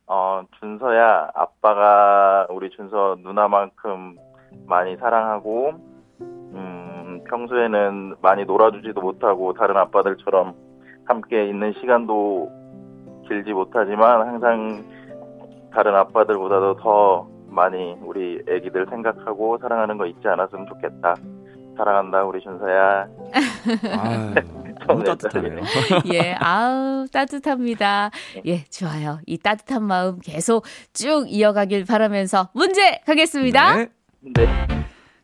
어, 0.07 0.43
준서야, 0.59 1.31
아빠가 1.33 2.47
우리 2.49 2.69
준서 2.69 3.17
누나만큼 3.23 4.17
많이 4.67 4.95
사랑하고, 4.97 5.73
음, 6.21 7.21
평소에는 7.27 8.15
많이 8.21 8.45
놀아주지도 8.45 9.01
못하고, 9.01 9.53
다른 9.53 9.77
아빠들처럼 9.77 10.53
함께 11.05 11.47
있는 11.47 11.73
시간도 11.73 12.51
길지 13.27 13.51
못하지만, 13.53 14.27
항상 14.27 14.83
다른 15.73 15.95
아빠들보다도 15.95 16.75
더 16.77 17.27
많이 17.49 17.97
우리 18.03 18.41
애기들 18.47 18.85
생각하고 18.89 19.57
사랑하는 19.57 19.97
거 19.97 20.05
잊지 20.05 20.27
않았으면 20.27 20.67
좋겠다. 20.67 21.15
사랑한다, 21.77 22.23
우리 22.23 22.41
준서야. 22.41 23.07
너무 24.87 25.03
따뜻하네요. 25.03 25.61
예, 26.13 26.33
아우, 26.39 27.05
따뜻합니다. 27.11 28.11
예, 28.45 28.63
좋아요. 28.65 29.19
이 29.25 29.37
따뜻한 29.37 29.83
마음 29.83 30.19
계속 30.19 30.65
쭉 30.93 31.25
이어가길 31.27 31.85
바라면서 31.85 32.49
문제 32.53 32.99
가겠습니다. 33.05 33.75
네. 33.75 33.87
네. 34.35 34.67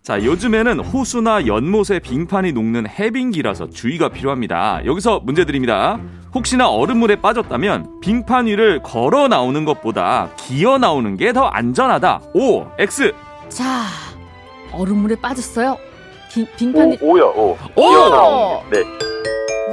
자, 0.03 0.23
요즘에는 0.23 0.79
호수나 0.79 1.45
연못에 1.45 1.99
빙판이 1.99 2.53
녹는 2.53 2.87
해빙기라서 2.89 3.69
주의가 3.69 4.09
필요합니다. 4.09 4.81
여기서 4.85 5.19
문제 5.19 5.45
드립니다. 5.45 5.99
혹시나 6.33 6.69
얼음물에 6.69 7.17
빠졌다면 7.17 7.99
빙판 8.01 8.47
위를 8.47 8.81
걸어 8.81 9.27
나오는 9.27 9.63
것보다 9.63 10.29
기어 10.37 10.77
나오는 10.79 11.17
게 11.17 11.33
더 11.33 11.45
안전하다. 11.45 12.21
O, 12.33 12.65
X. 12.79 13.13
자, 13.49 13.83
얼음물에 14.73 15.15
빠졌어요. 15.21 15.77
기- 16.31 16.47
빙판이. 16.57 16.97
오, 17.01 17.11
오요, 17.11 17.25
오. 17.35 17.57
오! 17.75 17.89
뛰어나오는 17.89 18.69
게. 18.71 18.79
네. 18.79 18.83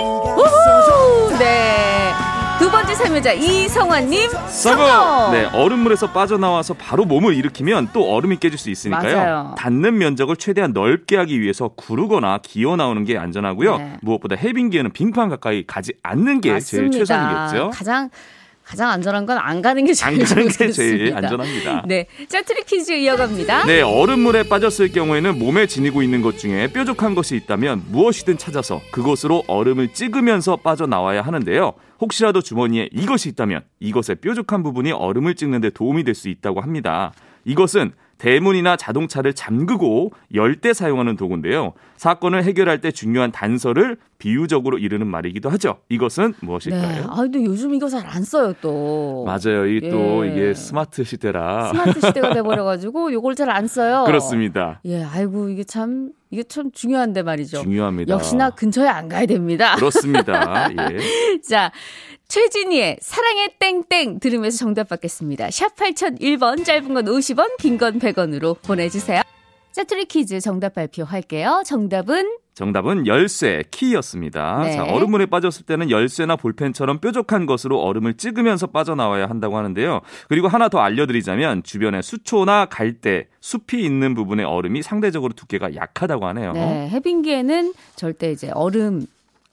우후! 0.00 1.38
네. 1.38 2.12
두 2.58 2.70
번째 2.70 2.94
참여자 2.94 3.32
이성환님 3.32 4.30
성공! 4.48 5.32
네, 5.32 5.44
얼음물에서 5.52 6.10
빠져나와서 6.10 6.74
바로 6.74 7.04
몸을 7.04 7.34
일으키면 7.34 7.90
또 7.92 8.12
얼음이 8.12 8.38
깨질 8.38 8.58
수 8.58 8.68
있으니까요. 8.70 9.16
맞아요. 9.16 9.54
닿는 9.56 9.98
면적을 9.98 10.36
최대한 10.36 10.72
넓게 10.72 11.16
하기 11.16 11.40
위해서 11.40 11.68
구르거나 11.68 12.38
기어 12.42 12.74
나오는 12.76 13.04
게 13.04 13.16
안전하고요. 13.16 13.76
네. 13.78 13.96
무엇보다 14.02 14.34
해빙기에는 14.36 14.92
빙판 14.92 15.28
가까이 15.28 15.64
가지 15.66 15.92
않는 16.02 16.40
게 16.40 16.58
제일 16.60 16.84
맞습니다. 16.84 16.98
최선이겠죠. 16.98 17.70
가장 17.70 18.10
가장 18.68 18.90
안전한 18.90 19.24
건 19.24 19.38
안 19.38 19.62
가는 19.62 19.82
게 19.82 19.94
제일 19.94 20.14
안 20.14 20.24
가는 20.26 20.48
게 20.48 20.70
제일. 20.70 21.16
안전합니다. 21.16 21.84
네, 21.86 22.06
자 22.28 22.42
트리 22.42 22.62
퀴즈 22.64 22.92
이어갑니다. 22.92 23.64
네, 23.64 23.80
얼음물에 23.80 24.42
빠졌을 24.42 24.92
경우에는 24.92 25.38
몸에 25.38 25.66
지니고 25.66 26.02
있는 26.02 26.20
것 26.20 26.36
중에 26.36 26.66
뾰족한 26.70 27.14
것이 27.14 27.34
있다면 27.36 27.84
무엇이든 27.88 28.36
찾아서 28.36 28.82
그곳으로 28.90 29.44
얼음을 29.46 29.94
찍으면서 29.94 30.56
빠져나와야 30.56 31.22
하는데요. 31.22 31.72
혹시라도 32.00 32.42
주머니에 32.42 32.90
이것이 32.92 33.30
있다면 33.30 33.62
이것의 33.80 34.16
뾰족한 34.20 34.62
부분이 34.62 34.92
얼음을 34.92 35.34
찍는 35.34 35.62
데 35.62 35.70
도움이 35.70 36.04
될 36.04 36.14
수 36.14 36.28
있다고 36.28 36.60
합니다. 36.60 37.12
이것은 37.46 37.92
대문이나 38.18 38.76
자동차를 38.76 39.32
잠그고 39.32 40.10
열 40.34 40.56
때 40.60 40.74
사용하는 40.74 41.16
도구인데요. 41.16 41.72
사건을 41.96 42.42
해결할 42.44 42.80
때 42.80 42.90
중요한 42.90 43.30
단서를 43.30 43.96
비유적으로 44.18 44.78
이르는 44.78 45.06
말이기도 45.06 45.48
하죠. 45.50 45.78
이것은 45.88 46.32
네, 46.32 46.38
무엇일까요? 46.46 47.06
아, 47.08 47.16
근데 47.16 47.44
요즘 47.44 47.72
이거 47.74 47.88
잘 47.88 48.04
안 48.08 48.24
써요 48.24 48.52
또. 48.60 49.24
맞아요. 49.24 49.66
이게 49.66 49.90
또 49.90 50.26
예. 50.26 50.30
이게 50.32 50.54
스마트 50.54 51.04
시대라 51.04 51.68
스마트 51.68 52.00
시대가 52.00 52.34
돼버려가지고 52.34 53.12
요걸 53.14 53.34
잘 53.36 53.48
안 53.50 53.66
써요. 53.68 54.04
그렇습니다. 54.06 54.80
예, 54.86 55.02
아이고 55.04 55.48
이게 55.48 55.62
참 55.64 56.10
이게 56.30 56.42
참 56.42 56.70
중요한데 56.72 57.22
말이죠. 57.22 57.62
중요합니다. 57.62 58.12
역시나 58.12 58.50
근처에 58.50 58.88
안 58.88 59.08
가야 59.08 59.24
됩니다. 59.26 59.76
그렇습니다. 59.76 60.68
예. 60.92 61.40
자, 61.48 61.70
최진희의 62.28 62.98
사랑의 63.00 63.50
땡땡 63.58 64.18
들으면서 64.20 64.58
정답 64.58 64.88
받겠습니다. 64.88 65.50
샵 65.50 65.74
8001번, 65.76 66.64
짧은 66.64 66.92
건 66.92 67.04
50원, 67.06 67.56
긴 67.58 67.78
건 67.78 67.98
100원으로 67.98 68.60
보내주세요. 68.62 69.22
자, 69.72 69.84
트리 69.84 70.04
퀴즈 70.06 70.40
정답 70.40 70.74
발표할게요. 70.74 71.62
정답은 71.64 72.36
정답은 72.58 73.06
열쇠, 73.06 73.62
키였습니다. 73.70 74.62
네. 74.64 74.72
자, 74.72 74.82
얼음물에 74.82 75.26
빠졌을 75.26 75.64
때는 75.64 75.92
열쇠나 75.92 76.34
볼펜처럼 76.34 76.98
뾰족한 76.98 77.46
것으로 77.46 77.80
얼음을 77.80 78.14
찍으면서 78.14 78.66
빠져나와야 78.66 79.26
한다고 79.26 79.56
하는데요. 79.56 80.00
그리고 80.28 80.48
하나 80.48 80.68
더 80.68 80.80
알려드리자면 80.80 81.62
주변에 81.62 82.02
수초나 82.02 82.64
갈대, 82.64 83.28
숲이 83.38 83.84
있는 83.84 84.14
부분의 84.14 84.44
얼음이 84.44 84.82
상대적으로 84.82 85.34
두께가 85.34 85.76
약하다고 85.76 86.26
하네요. 86.26 86.52
네, 86.52 86.88
해빙기에는 86.88 87.74
절대 87.94 88.32
이제 88.32 88.50
얼음 88.52 89.06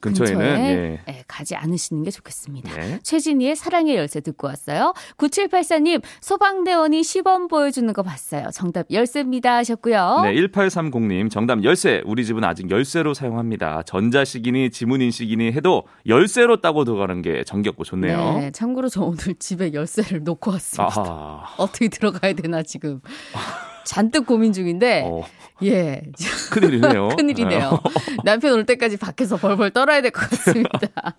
근처에는 0.06 0.38
근처에 0.38 0.66
예. 0.66 1.00
예, 1.08 1.24
가지 1.26 1.54
않으시는 1.56 2.02
게 2.02 2.10
좋겠습니다. 2.10 2.74
네. 2.74 2.98
최진희의 3.02 3.56
사랑의 3.56 3.96
열쇠 3.96 4.20
듣고 4.20 4.46
왔어요. 4.46 4.94
9784님, 5.18 6.02
소방대원이 6.20 7.02
시범 7.02 7.48
보여주는 7.48 7.92
거 7.92 8.02
봤어요. 8.02 8.48
정답 8.52 8.86
열쇠입니다 8.90 9.56
하셨고요. 9.56 10.20
네, 10.24 10.34
1830님, 10.34 11.30
정답 11.30 11.62
열쇠. 11.64 12.02
우리 12.06 12.24
집은 12.24 12.44
아직 12.44 12.70
열쇠로 12.70 13.14
사용합니다. 13.14 13.82
전자식이니 13.82 14.70
지문인식이니 14.70 15.52
해도 15.52 15.84
열쇠로 16.06 16.60
따고 16.60 16.84
들어가는 16.84 17.22
게 17.22 17.44
정겹고 17.44 17.84
좋네요. 17.84 18.38
네, 18.38 18.50
참고로 18.50 18.88
저 18.88 19.02
오늘 19.02 19.34
집에 19.38 19.72
열쇠를 19.72 20.24
놓고 20.24 20.52
왔습니다. 20.52 21.00
아하. 21.00 21.54
어떻게 21.58 21.88
들어가야 21.88 22.32
되나 22.32 22.62
지금. 22.62 23.00
잔뜩 23.86 24.26
고민 24.26 24.52
중인데 24.52 25.04
어, 25.06 25.22
예. 25.62 26.02
큰일이네요. 26.52 27.08
큰일이네요. 27.16 27.80
남편 28.24 28.52
올 28.52 28.66
때까지 28.66 28.96
밖에서 28.98 29.36
벌벌 29.36 29.70
떨어야 29.70 30.02
될 30.02 30.10
것 30.10 30.28
같습니다. 30.28 31.16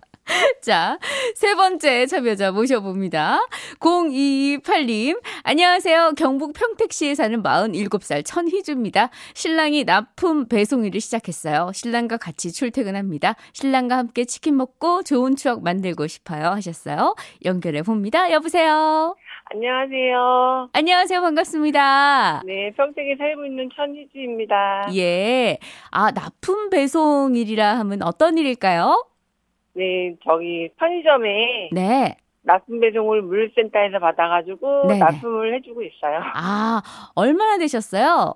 자, 0.62 0.98
세 1.34 1.54
번째 1.54 2.04
참여자 2.06 2.52
모셔봅니다. 2.52 3.40
0228님, 3.80 5.18
안녕하세요. 5.42 6.12
경북 6.18 6.52
평택시에 6.52 7.14
사는 7.14 7.42
47살 7.42 8.24
천희주입니다. 8.26 9.08
신랑이 9.34 9.84
납품 9.84 10.48
배송 10.48 10.84
일을 10.84 11.00
시작했어요. 11.00 11.70
신랑과 11.74 12.18
같이 12.18 12.52
출퇴근합니다. 12.52 13.36
신랑과 13.54 13.96
함께 13.96 14.26
치킨 14.26 14.56
먹고 14.58 15.02
좋은 15.02 15.34
추억 15.36 15.62
만들고 15.62 16.06
싶어요. 16.06 16.48
하셨어요. 16.50 17.14
연결해 17.46 17.82
봅니다. 17.82 18.30
여보세요. 18.30 19.16
안녕하세요. 19.50 20.68
안녕하세요. 20.74 21.22
반갑습니다. 21.22 22.42
네, 22.44 22.70
평택에 22.76 23.16
살고 23.16 23.46
있는 23.46 23.70
천희주입니다. 23.74 24.88
예. 24.94 25.58
아, 25.90 26.10
납품 26.10 26.68
배송 26.68 27.34
일이라 27.34 27.78
하면 27.78 28.02
어떤 28.02 28.36
일일까요? 28.36 29.06
네, 29.72 30.14
저기 30.22 30.68
편의점에 30.78 31.70
네. 31.72 32.16
납품 32.42 32.80
배송을 32.80 33.22
물류센터에서 33.22 33.98
받아가지고 34.00 34.86
네네. 34.88 34.98
납품을 34.98 35.54
해주고 35.54 35.82
있어요. 35.82 36.20
아, 36.34 36.82
얼마나 37.14 37.56
되셨어요? 37.56 38.34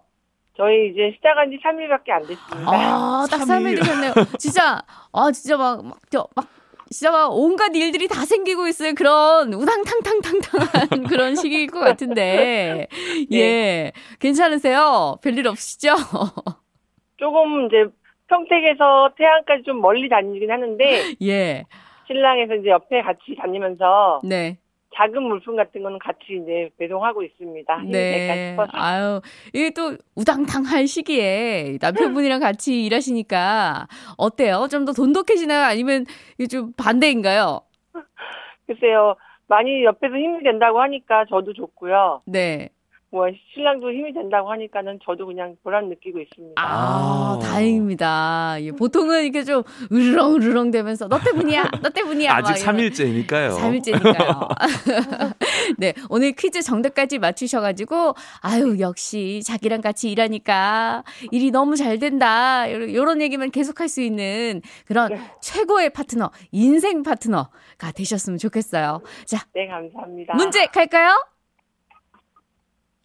저희 0.57 0.91
이제 0.93 1.13
시작한 1.17 1.51
지 1.51 1.59
3일밖에 1.59 2.11
안 2.11 2.21
됐습니다. 2.23 2.71
아, 2.71 3.27
딱 3.31 3.39
3일 3.41 3.77
되셨네요. 3.77 4.13
진짜, 4.39 4.81
아, 5.13 5.31
진짜 5.31 5.57
막, 5.59 5.85
막, 5.85 5.99
저, 6.11 6.27
막, 6.35 6.47
진짜 6.93 7.11
막 7.11 7.29
온갖 7.33 7.75
일들이 7.75 8.07
다 8.07 8.25
생기고 8.27 8.69
있을 8.69 8.95
그런 8.95 9.53
우당탕탕탕탕한 9.55 11.05
그런 11.09 11.35
시기일 11.35 11.69
것 11.69 11.81
같은데. 11.81 12.87
예. 13.33 13.93
괜찮으세요? 14.21 15.17
별일 15.23 15.49
없으시죠? 15.49 15.95
조금 17.17 17.67
이제 17.67 17.87
평택에서 18.29 19.15
태안까지 19.17 19.63
좀 19.65 19.81
멀리 19.81 20.09
다니긴 20.09 20.51
하는데 20.51 20.85
예. 21.23 21.65
신랑에서 22.07 22.57
이제 22.57 22.69
옆에 22.69 23.01
같이 23.01 23.35
다니면서 23.39 24.21
네. 24.25 24.59
작은 24.95 25.23
물품 25.23 25.57
같은 25.57 25.83
거는 25.83 25.99
같이 25.99 26.39
이제 26.43 26.71
배송하고 26.79 27.23
있습니다. 27.23 27.83
네. 27.91 28.51
싶어서. 28.51 28.71
아유, 28.75 29.21
이게 29.53 29.71
또 29.71 29.97
우당탕할 30.17 30.87
시기에 30.87 31.79
남편분이랑 31.81 32.41
같이 32.41 32.85
일하시니까 32.87 33.87
어때요? 34.19 34.67
좀 34.71 34.83
더 34.85 34.93
돈독해지나요? 34.93 35.63
아니면 35.65 36.05
이게 36.39 36.47
좀 36.49 36.73
반대인가요? 36.77 37.61
글쎄요. 38.67 39.15
많이 39.47 39.85
옆에서 39.85 40.15
힘이 40.17 40.43
된다고 40.43 40.81
하니까 40.81 41.25
저도 41.29 41.53
좋고요. 41.53 42.23
네. 42.27 42.71
뭐 43.13 43.27
신랑도 43.53 43.93
힘이 43.93 44.15
된다고 44.15 44.51
하니까는 44.53 44.99
저도 45.05 45.27
그냥 45.27 45.55
보람 45.63 45.91
느끼고 45.91 46.19
있습니다. 46.19 46.55
아, 46.57 47.37
아. 47.37 47.39
다행입니다. 47.43 48.57
예, 48.61 48.71
보통은 48.73 49.25
이렇게 49.25 49.45
좀 49.45 49.63
으르렁 49.93 50.37
으르렁 50.37 50.71
되면서 50.71 51.09
너 51.09 51.19
때문이야, 51.19 51.63
너 51.83 51.91
때문이야. 51.91 52.33
아직 52.35 52.65
3일째니까요. 52.65 53.59
3일째니까요. 53.59 54.49
네, 55.77 55.93
오늘 56.09 56.33
퀴즈 56.33 56.63
정답까지 56.63 57.19
맞추셔가지고, 57.19 58.15
아유, 58.41 58.79
역시 58.81 59.43
자기랑 59.45 59.83
같이 59.83 60.11
일하니까 60.11 61.05
일이 61.31 61.51
너무 61.51 61.77
잘 61.77 61.99
된다. 61.99 62.67
이런 62.67 63.21
얘기만 63.21 63.51
계속 63.51 63.79
할 63.81 63.93
수 63.93 64.01
있는 64.01 64.63
그런 64.87 65.11
최고의 65.43 65.91
파트너, 65.91 66.31
인생 66.51 67.03
파트너가 67.03 67.93
되셨으면 67.95 68.39
좋겠어요. 68.39 69.03
자, 69.27 69.45
네, 69.53 69.67
감사합니다. 69.67 70.33
문제 70.35 70.65
갈까요? 70.65 71.11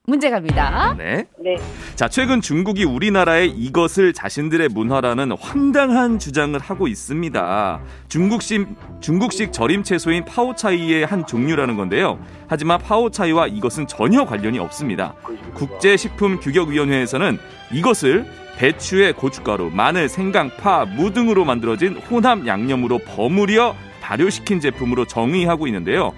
문제 0.09 0.29
갑니다. 0.29 0.95
네. 0.97 1.27
네. 1.43 1.57
자, 1.95 2.07
최근 2.07 2.39
중국이 2.39 2.85
우리나라에 2.85 3.45
이것을 3.45 4.13
자신들의 4.13 4.69
문화라는 4.69 5.33
황당한 5.37 6.17
주장을 6.17 6.57
하고 6.57 6.87
있습니다. 6.87 7.81
중국식, 8.07 8.67
중국식 9.01 9.51
절임 9.51 9.83
채소인 9.83 10.23
파오차이의 10.23 11.05
한 11.05 11.27
종류라는 11.27 11.75
건데요. 11.75 12.19
하지만 12.47 12.79
파오차이와 12.79 13.47
이것은 13.47 13.87
전혀 13.87 14.23
관련이 14.23 14.59
없습니다. 14.59 15.13
국제식품규격위원회에서는 15.55 17.37
이것을 17.73 18.25
배추에 18.55 19.11
고춧가루, 19.11 19.71
마늘, 19.73 20.07
생강, 20.07 20.51
파, 20.55 20.85
무 20.85 21.11
등으로 21.11 21.43
만들어진 21.43 21.97
혼합 21.97 22.47
양념으로 22.47 22.99
버무려 22.99 23.75
발효시킨 23.99 24.61
제품으로 24.61 25.03
정의하고 25.03 25.67
있는데요. 25.67 26.13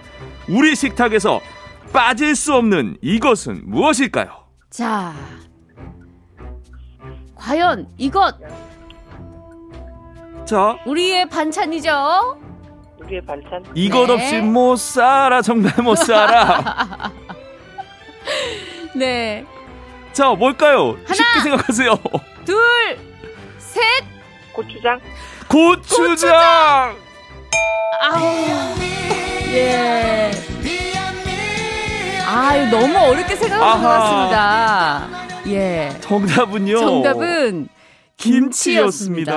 우리 0.48 0.76
식탁에서 0.76 1.42
빠질 1.94 2.36
수 2.36 2.54
없는 2.56 2.98
이것은 3.02 3.62
무엇일까요? 3.66 4.30
자, 4.70 5.14
과연 7.36 7.88
이것 7.98 8.36
자, 10.46 10.78
우리의 10.86 11.28
반찬이죠? 11.30 12.40
우리의 13.02 13.22
반찬. 13.26 13.64
이것 13.76 14.08
네. 14.08 14.14
없이 14.14 14.38
못 14.40 14.76
살아 14.78 15.42
정말 15.42 15.74
못 15.82 15.96
살아. 15.96 17.12
네. 18.96 19.46
자, 20.12 20.30
뭘까요? 20.30 20.98
하나. 21.04 21.14
쉽게 21.14 21.40
생각하세요. 21.42 21.96
둘, 22.46 22.58
셋, 23.58 23.82
고추장. 24.54 25.00
고추장. 25.48 26.96
아우. 28.02 28.26
예. 29.52 30.32
아, 32.30 32.70
너무 32.70 32.96
어렵게 32.98 33.36
생각하신 33.36 33.82
것. 33.82 33.90
같습니다. 33.90 35.08
예. 35.48 35.90
정답은요. 36.02 36.78
정답은 36.78 37.68
김치였습니다. 38.18 39.32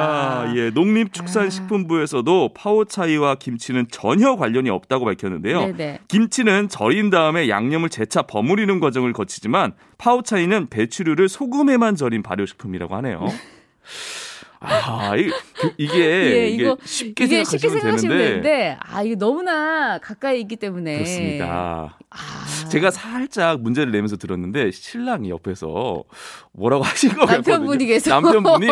김치였습니다. 0.44 0.56
예, 0.56 0.70
농림축산식품부에서도 0.70 2.50
파오차이와 2.52 3.36
김치는 3.36 3.86
전혀 3.90 4.34
관련이 4.36 4.70
없다고 4.70 5.04
밝혔는데요. 5.04 5.66
네네. 5.66 6.00
김치는 6.08 6.68
절인 6.68 7.08
다음에 7.10 7.48
양념을 7.48 7.88
재차 7.90 8.22
버무리는 8.22 8.80
과정을 8.80 9.12
거치지만 9.12 9.72
파오차이는 9.98 10.66
배추류를 10.68 11.28
소금에만 11.28 11.94
절인 11.94 12.22
발효식품이라고 12.24 12.96
하네요. 12.96 13.24
아, 14.64 15.16
이, 15.16 15.28
그, 15.54 15.72
이게, 15.76 15.98
예, 16.00 16.48
이게 16.48 16.64
이거 16.64 16.76
쉽게 16.84 17.24
이게 17.24 17.44
쉽게 17.44 17.68
생각하시면 17.68 18.16
되는데 18.16 18.42
되는데, 18.42 18.76
아, 18.80 19.02
이게 19.02 19.14
너무나 19.16 19.98
가까이 19.98 20.40
있기 20.40 20.56
때문에. 20.56 20.94
그렇습니다. 20.96 21.96
아, 22.10 22.68
제가 22.68 22.90
살짝 22.90 23.60
문제를 23.60 23.90
내면서 23.92 24.16
들었는데 24.16 24.70
신랑이 24.70 25.30
옆에서 25.30 26.04
뭐라고 26.52 26.82
하신 26.84 27.10
거 27.14 27.26
같거든요. 27.26 27.54
남편분이께서. 27.56 28.10
남편분이 28.10 28.68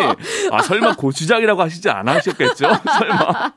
아 0.52 0.62
설마 0.62 0.96
고추장이라고 0.96 1.60
하시지 1.62 1.88
않으셨겠죠? 1.88 2.54
설마. 2.98 3.52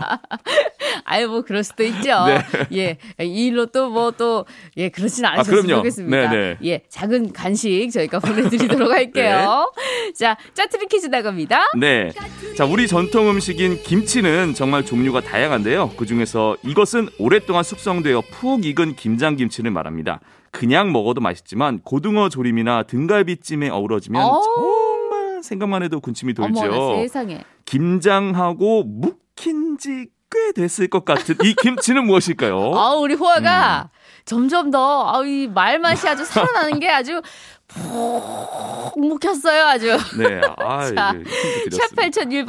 아유, 1.06 1.28
뭐, 1.28 1.42
그럴 1.42 1.64
수도 1.64 1.84
있죠. 1.84 2.26
네. 2.26 2.44
예. 2.74 2.98
이 3.24 3.46
일로 3.48 3.68
또 3.68 3.84
뭐 3.94 4.10
또, 4.12 4.46
예, 4.78 4.90
그렇진 4.90 5.26
아, 5.26 5.34
않으셨으면 5.34 5.64
그럼요. 5.64 5.80
좋겠습니다. 5.82 6.30
네네. 6.30 6.58
예, 6.64 6.82
작은 6.90 7.32
간식 7.34 7.92
저희가 7.92 8.20
보내드리도록 8.20 8.90
할게요. 8.90 9.72
자, 10.14 10.38
짜투리 10.54 10.88
퀴즈 10.88 11.08
나갑니다. 11.08 11.72
네. 11.78 12.12
자, 12.56 12.66
우리 12.66 12.88
전통 12.88 13.30
음식인 13.30 13.82
김치는 13.82 14.54
정말 14.54 14.86
종류가 14.86 15.22
다양한데요. 15.22 15.92
그 15.98 16.06
중에서 16.06 16.56
이것은 16.64 17.10
오랫동안 17.18 17.64
숙성되어 17.64 18.22
푹 18.32 18.66
익은 18.66 18.96
김장김치를 18.96 19.72
말합니다. 19.72 20.20
그냥 20.52 20.92
먹어도 20.92 21.20
맛있지만 21.20 21.80
고등어 21.84 22.30
조림이나 22.30 22.84
등갈비찜에 22.84 23.70
어우러지면 23.70 24.22
어우. 24.24 24.44
정말 24.44 25.44
생각만 25.44 25.84
해도 25.84 26.00
군침이 26.00 26.34
돌죠. 26.34 26.60
어머나 26.60 27.02
세상에. 27.02 27.44
김장하고 27.66 28.84
묵힌 28.84 29.78
지 29.78 30.08
꽤 30.34 30.52
됐을 30.52 30.88
것 30.88 31.06
같은 31.06 31.36
이 31.44 31.54
김치는 31.54 32.08
무엇일까요? 32.08 32.74
아, 32.76 32.96
우리 32.96 33.14
호아가 33.14 33.92
음. 33.94 34.03
점점 34.26 34.72
더, 34.72 35.14
아, 35.14 35.24
이 35.26 35.48
말맛이 35.48 36.08
아주 36.08 36.24
살아나는 36.26 36.80
게 36.80 36.90
아주 36.90 37.22
푹 37.68 38.94
묵혔어요, 39.00 39.64
아주. 39.66 39.98
네, 40.18 40.42
아, 40.58 40.86
자, 40.94 41.14
이제 41.16 41.30
힌트 41.30 41.76
샵 41.76 41.96
드렸습니다. 41.96 42.02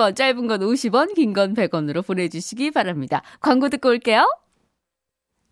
8001번, 0.07 0.17
짧은 0.17 0.47
건 0.47 0.61
50원, 0.61 1.15
긴 1.15 1.33
건 1.33 1.55
100원으로 1.55 2.07
보내주시기 2.07 2.71
바랍니다. 2.71 3.23
광고 3.41 3.69
듣고 3.69 3.89
올게요. 3.89 4.27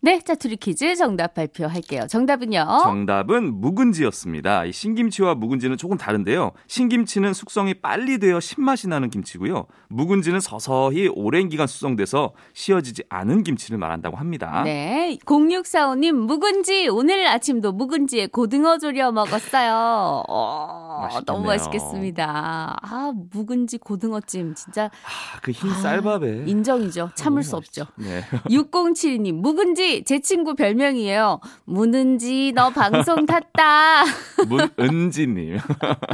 네, 0.05 0.19
짜투리 0.19 0.57
퀴즈 0.57 0.97
정답 0.97 1.33
발표할게요. 1.33 2.07
정답은요? 2.07 2.65
정답은 2.83 3.61
묵은지였습니다. 3.61 4.65
이 4.65 4.73
신김치와 4.73 5.35
묵은지는 5.35 5.77
조금 5.77 5.95
다른데요. 5.97 6.51
신김치는 6.67 7.33
숙성이 7.33 7.73
빨리 7.73 8.17
되어 8.17 8.41
신맛이 8.41 8.89
나는 8.89 9.09
김치고요. 9.09 9.65
묵은지는 9.87 10.41
서서히 10.41 11.07
오랜 11.07 11.47
기간 11.47 11.67
숙성돼서 11.67 12.33
씌어지지 12.53 13.03
않은 13.07 13.43
김치를 13.43 13.77
말한다고 13.77 14.17
합니다. 14.17 14.63
네, 14.65 15.17
0645님, 15.25 16.11
묵은지, 16.11 16.89
오늘 16.89 17.25
아침도 17.25 17.71
묵은지에 17.71 18.27
고등어 18.27 18.79
졸여 18.79 19.13
먹었어요. 19.13 20.23
어, 20.27 20.97
맛있겠네요. 21.03 21.23
너무 21.25 21.45
맛있겠습니다. 21.47 22.77
아, 22.81 23.13
묵은지 23.31 23.77
고등어찜, 23.77 24.55
진짜 24.55 24.87
아, 24.87 25.39
그흰 25.39 25.71
아, 25.71 25.75
쌀밥에 25.75 26.43
인정이죠. 26.45 27.11
참을 27.15 27.41
수. 27.41 27.55
없죠. 27.55 27.85
네. 27.95 28.21
6072님, 28.49 29.35
묵은지, 29.35 29.92
문 29.92 29.92
은지 29.93 30.03
제 30.05 30.19
친구 30.19 30.55
별명이에요. 30.55 31.39
문은지 31.65 32.51
너 32.55 32.69
방송 32.71 33.25
탔다. 33.25 34.03
문은지님. 34.77 35.57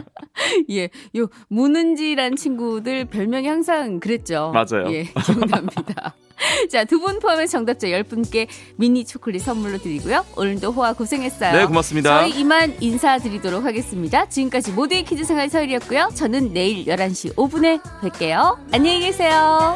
예, 0.71 0.89
요 1.17 1.27
문은지란 1.47 2.35
친구들 2.35 3.05
별명이 3.05 3.47
항상 3.47 3.99
그랬죠. 3.99 4.51
맞아요. 4.53 4.91
예, 4.91 5.03
기억납니다. 5.03 6.13
자, 6.71 6.85
두 6.85 6.99
분 6.99 7.19
포함해 7.19 7.47
정답자 7.47 7.87
10분께 7.87 8.47
미니 8.77 9.05
초콜릿 9.05 9.41
선물로 9.41 9.77
드리고요. 9.77 10.25
오늘도 10.37 10.71
호화 10.71 10.93
고생했어요. 10.93 11.51
네, 11.53 11.65
고맙습니다. 11.65 12.19
저희 12.19 12.39
이만 12.39 12.75
인사드리도록 12.81 13.63
하겠습니다. 13.65 14.27
지금까지 14.27 14.71
모두의 14.73 15.03
퀴즈 15.03 15.23
생활 15.23 15.49
서일이었고요. 15.49 16.09
저는 16.15 16.53
내일 16.53 16.85
11시 16.85 17.35
5분에 17.35 17.81
뵐게요. 18.01 18.57
안녕히 18.73 18.99
계세요. 19.01 19.75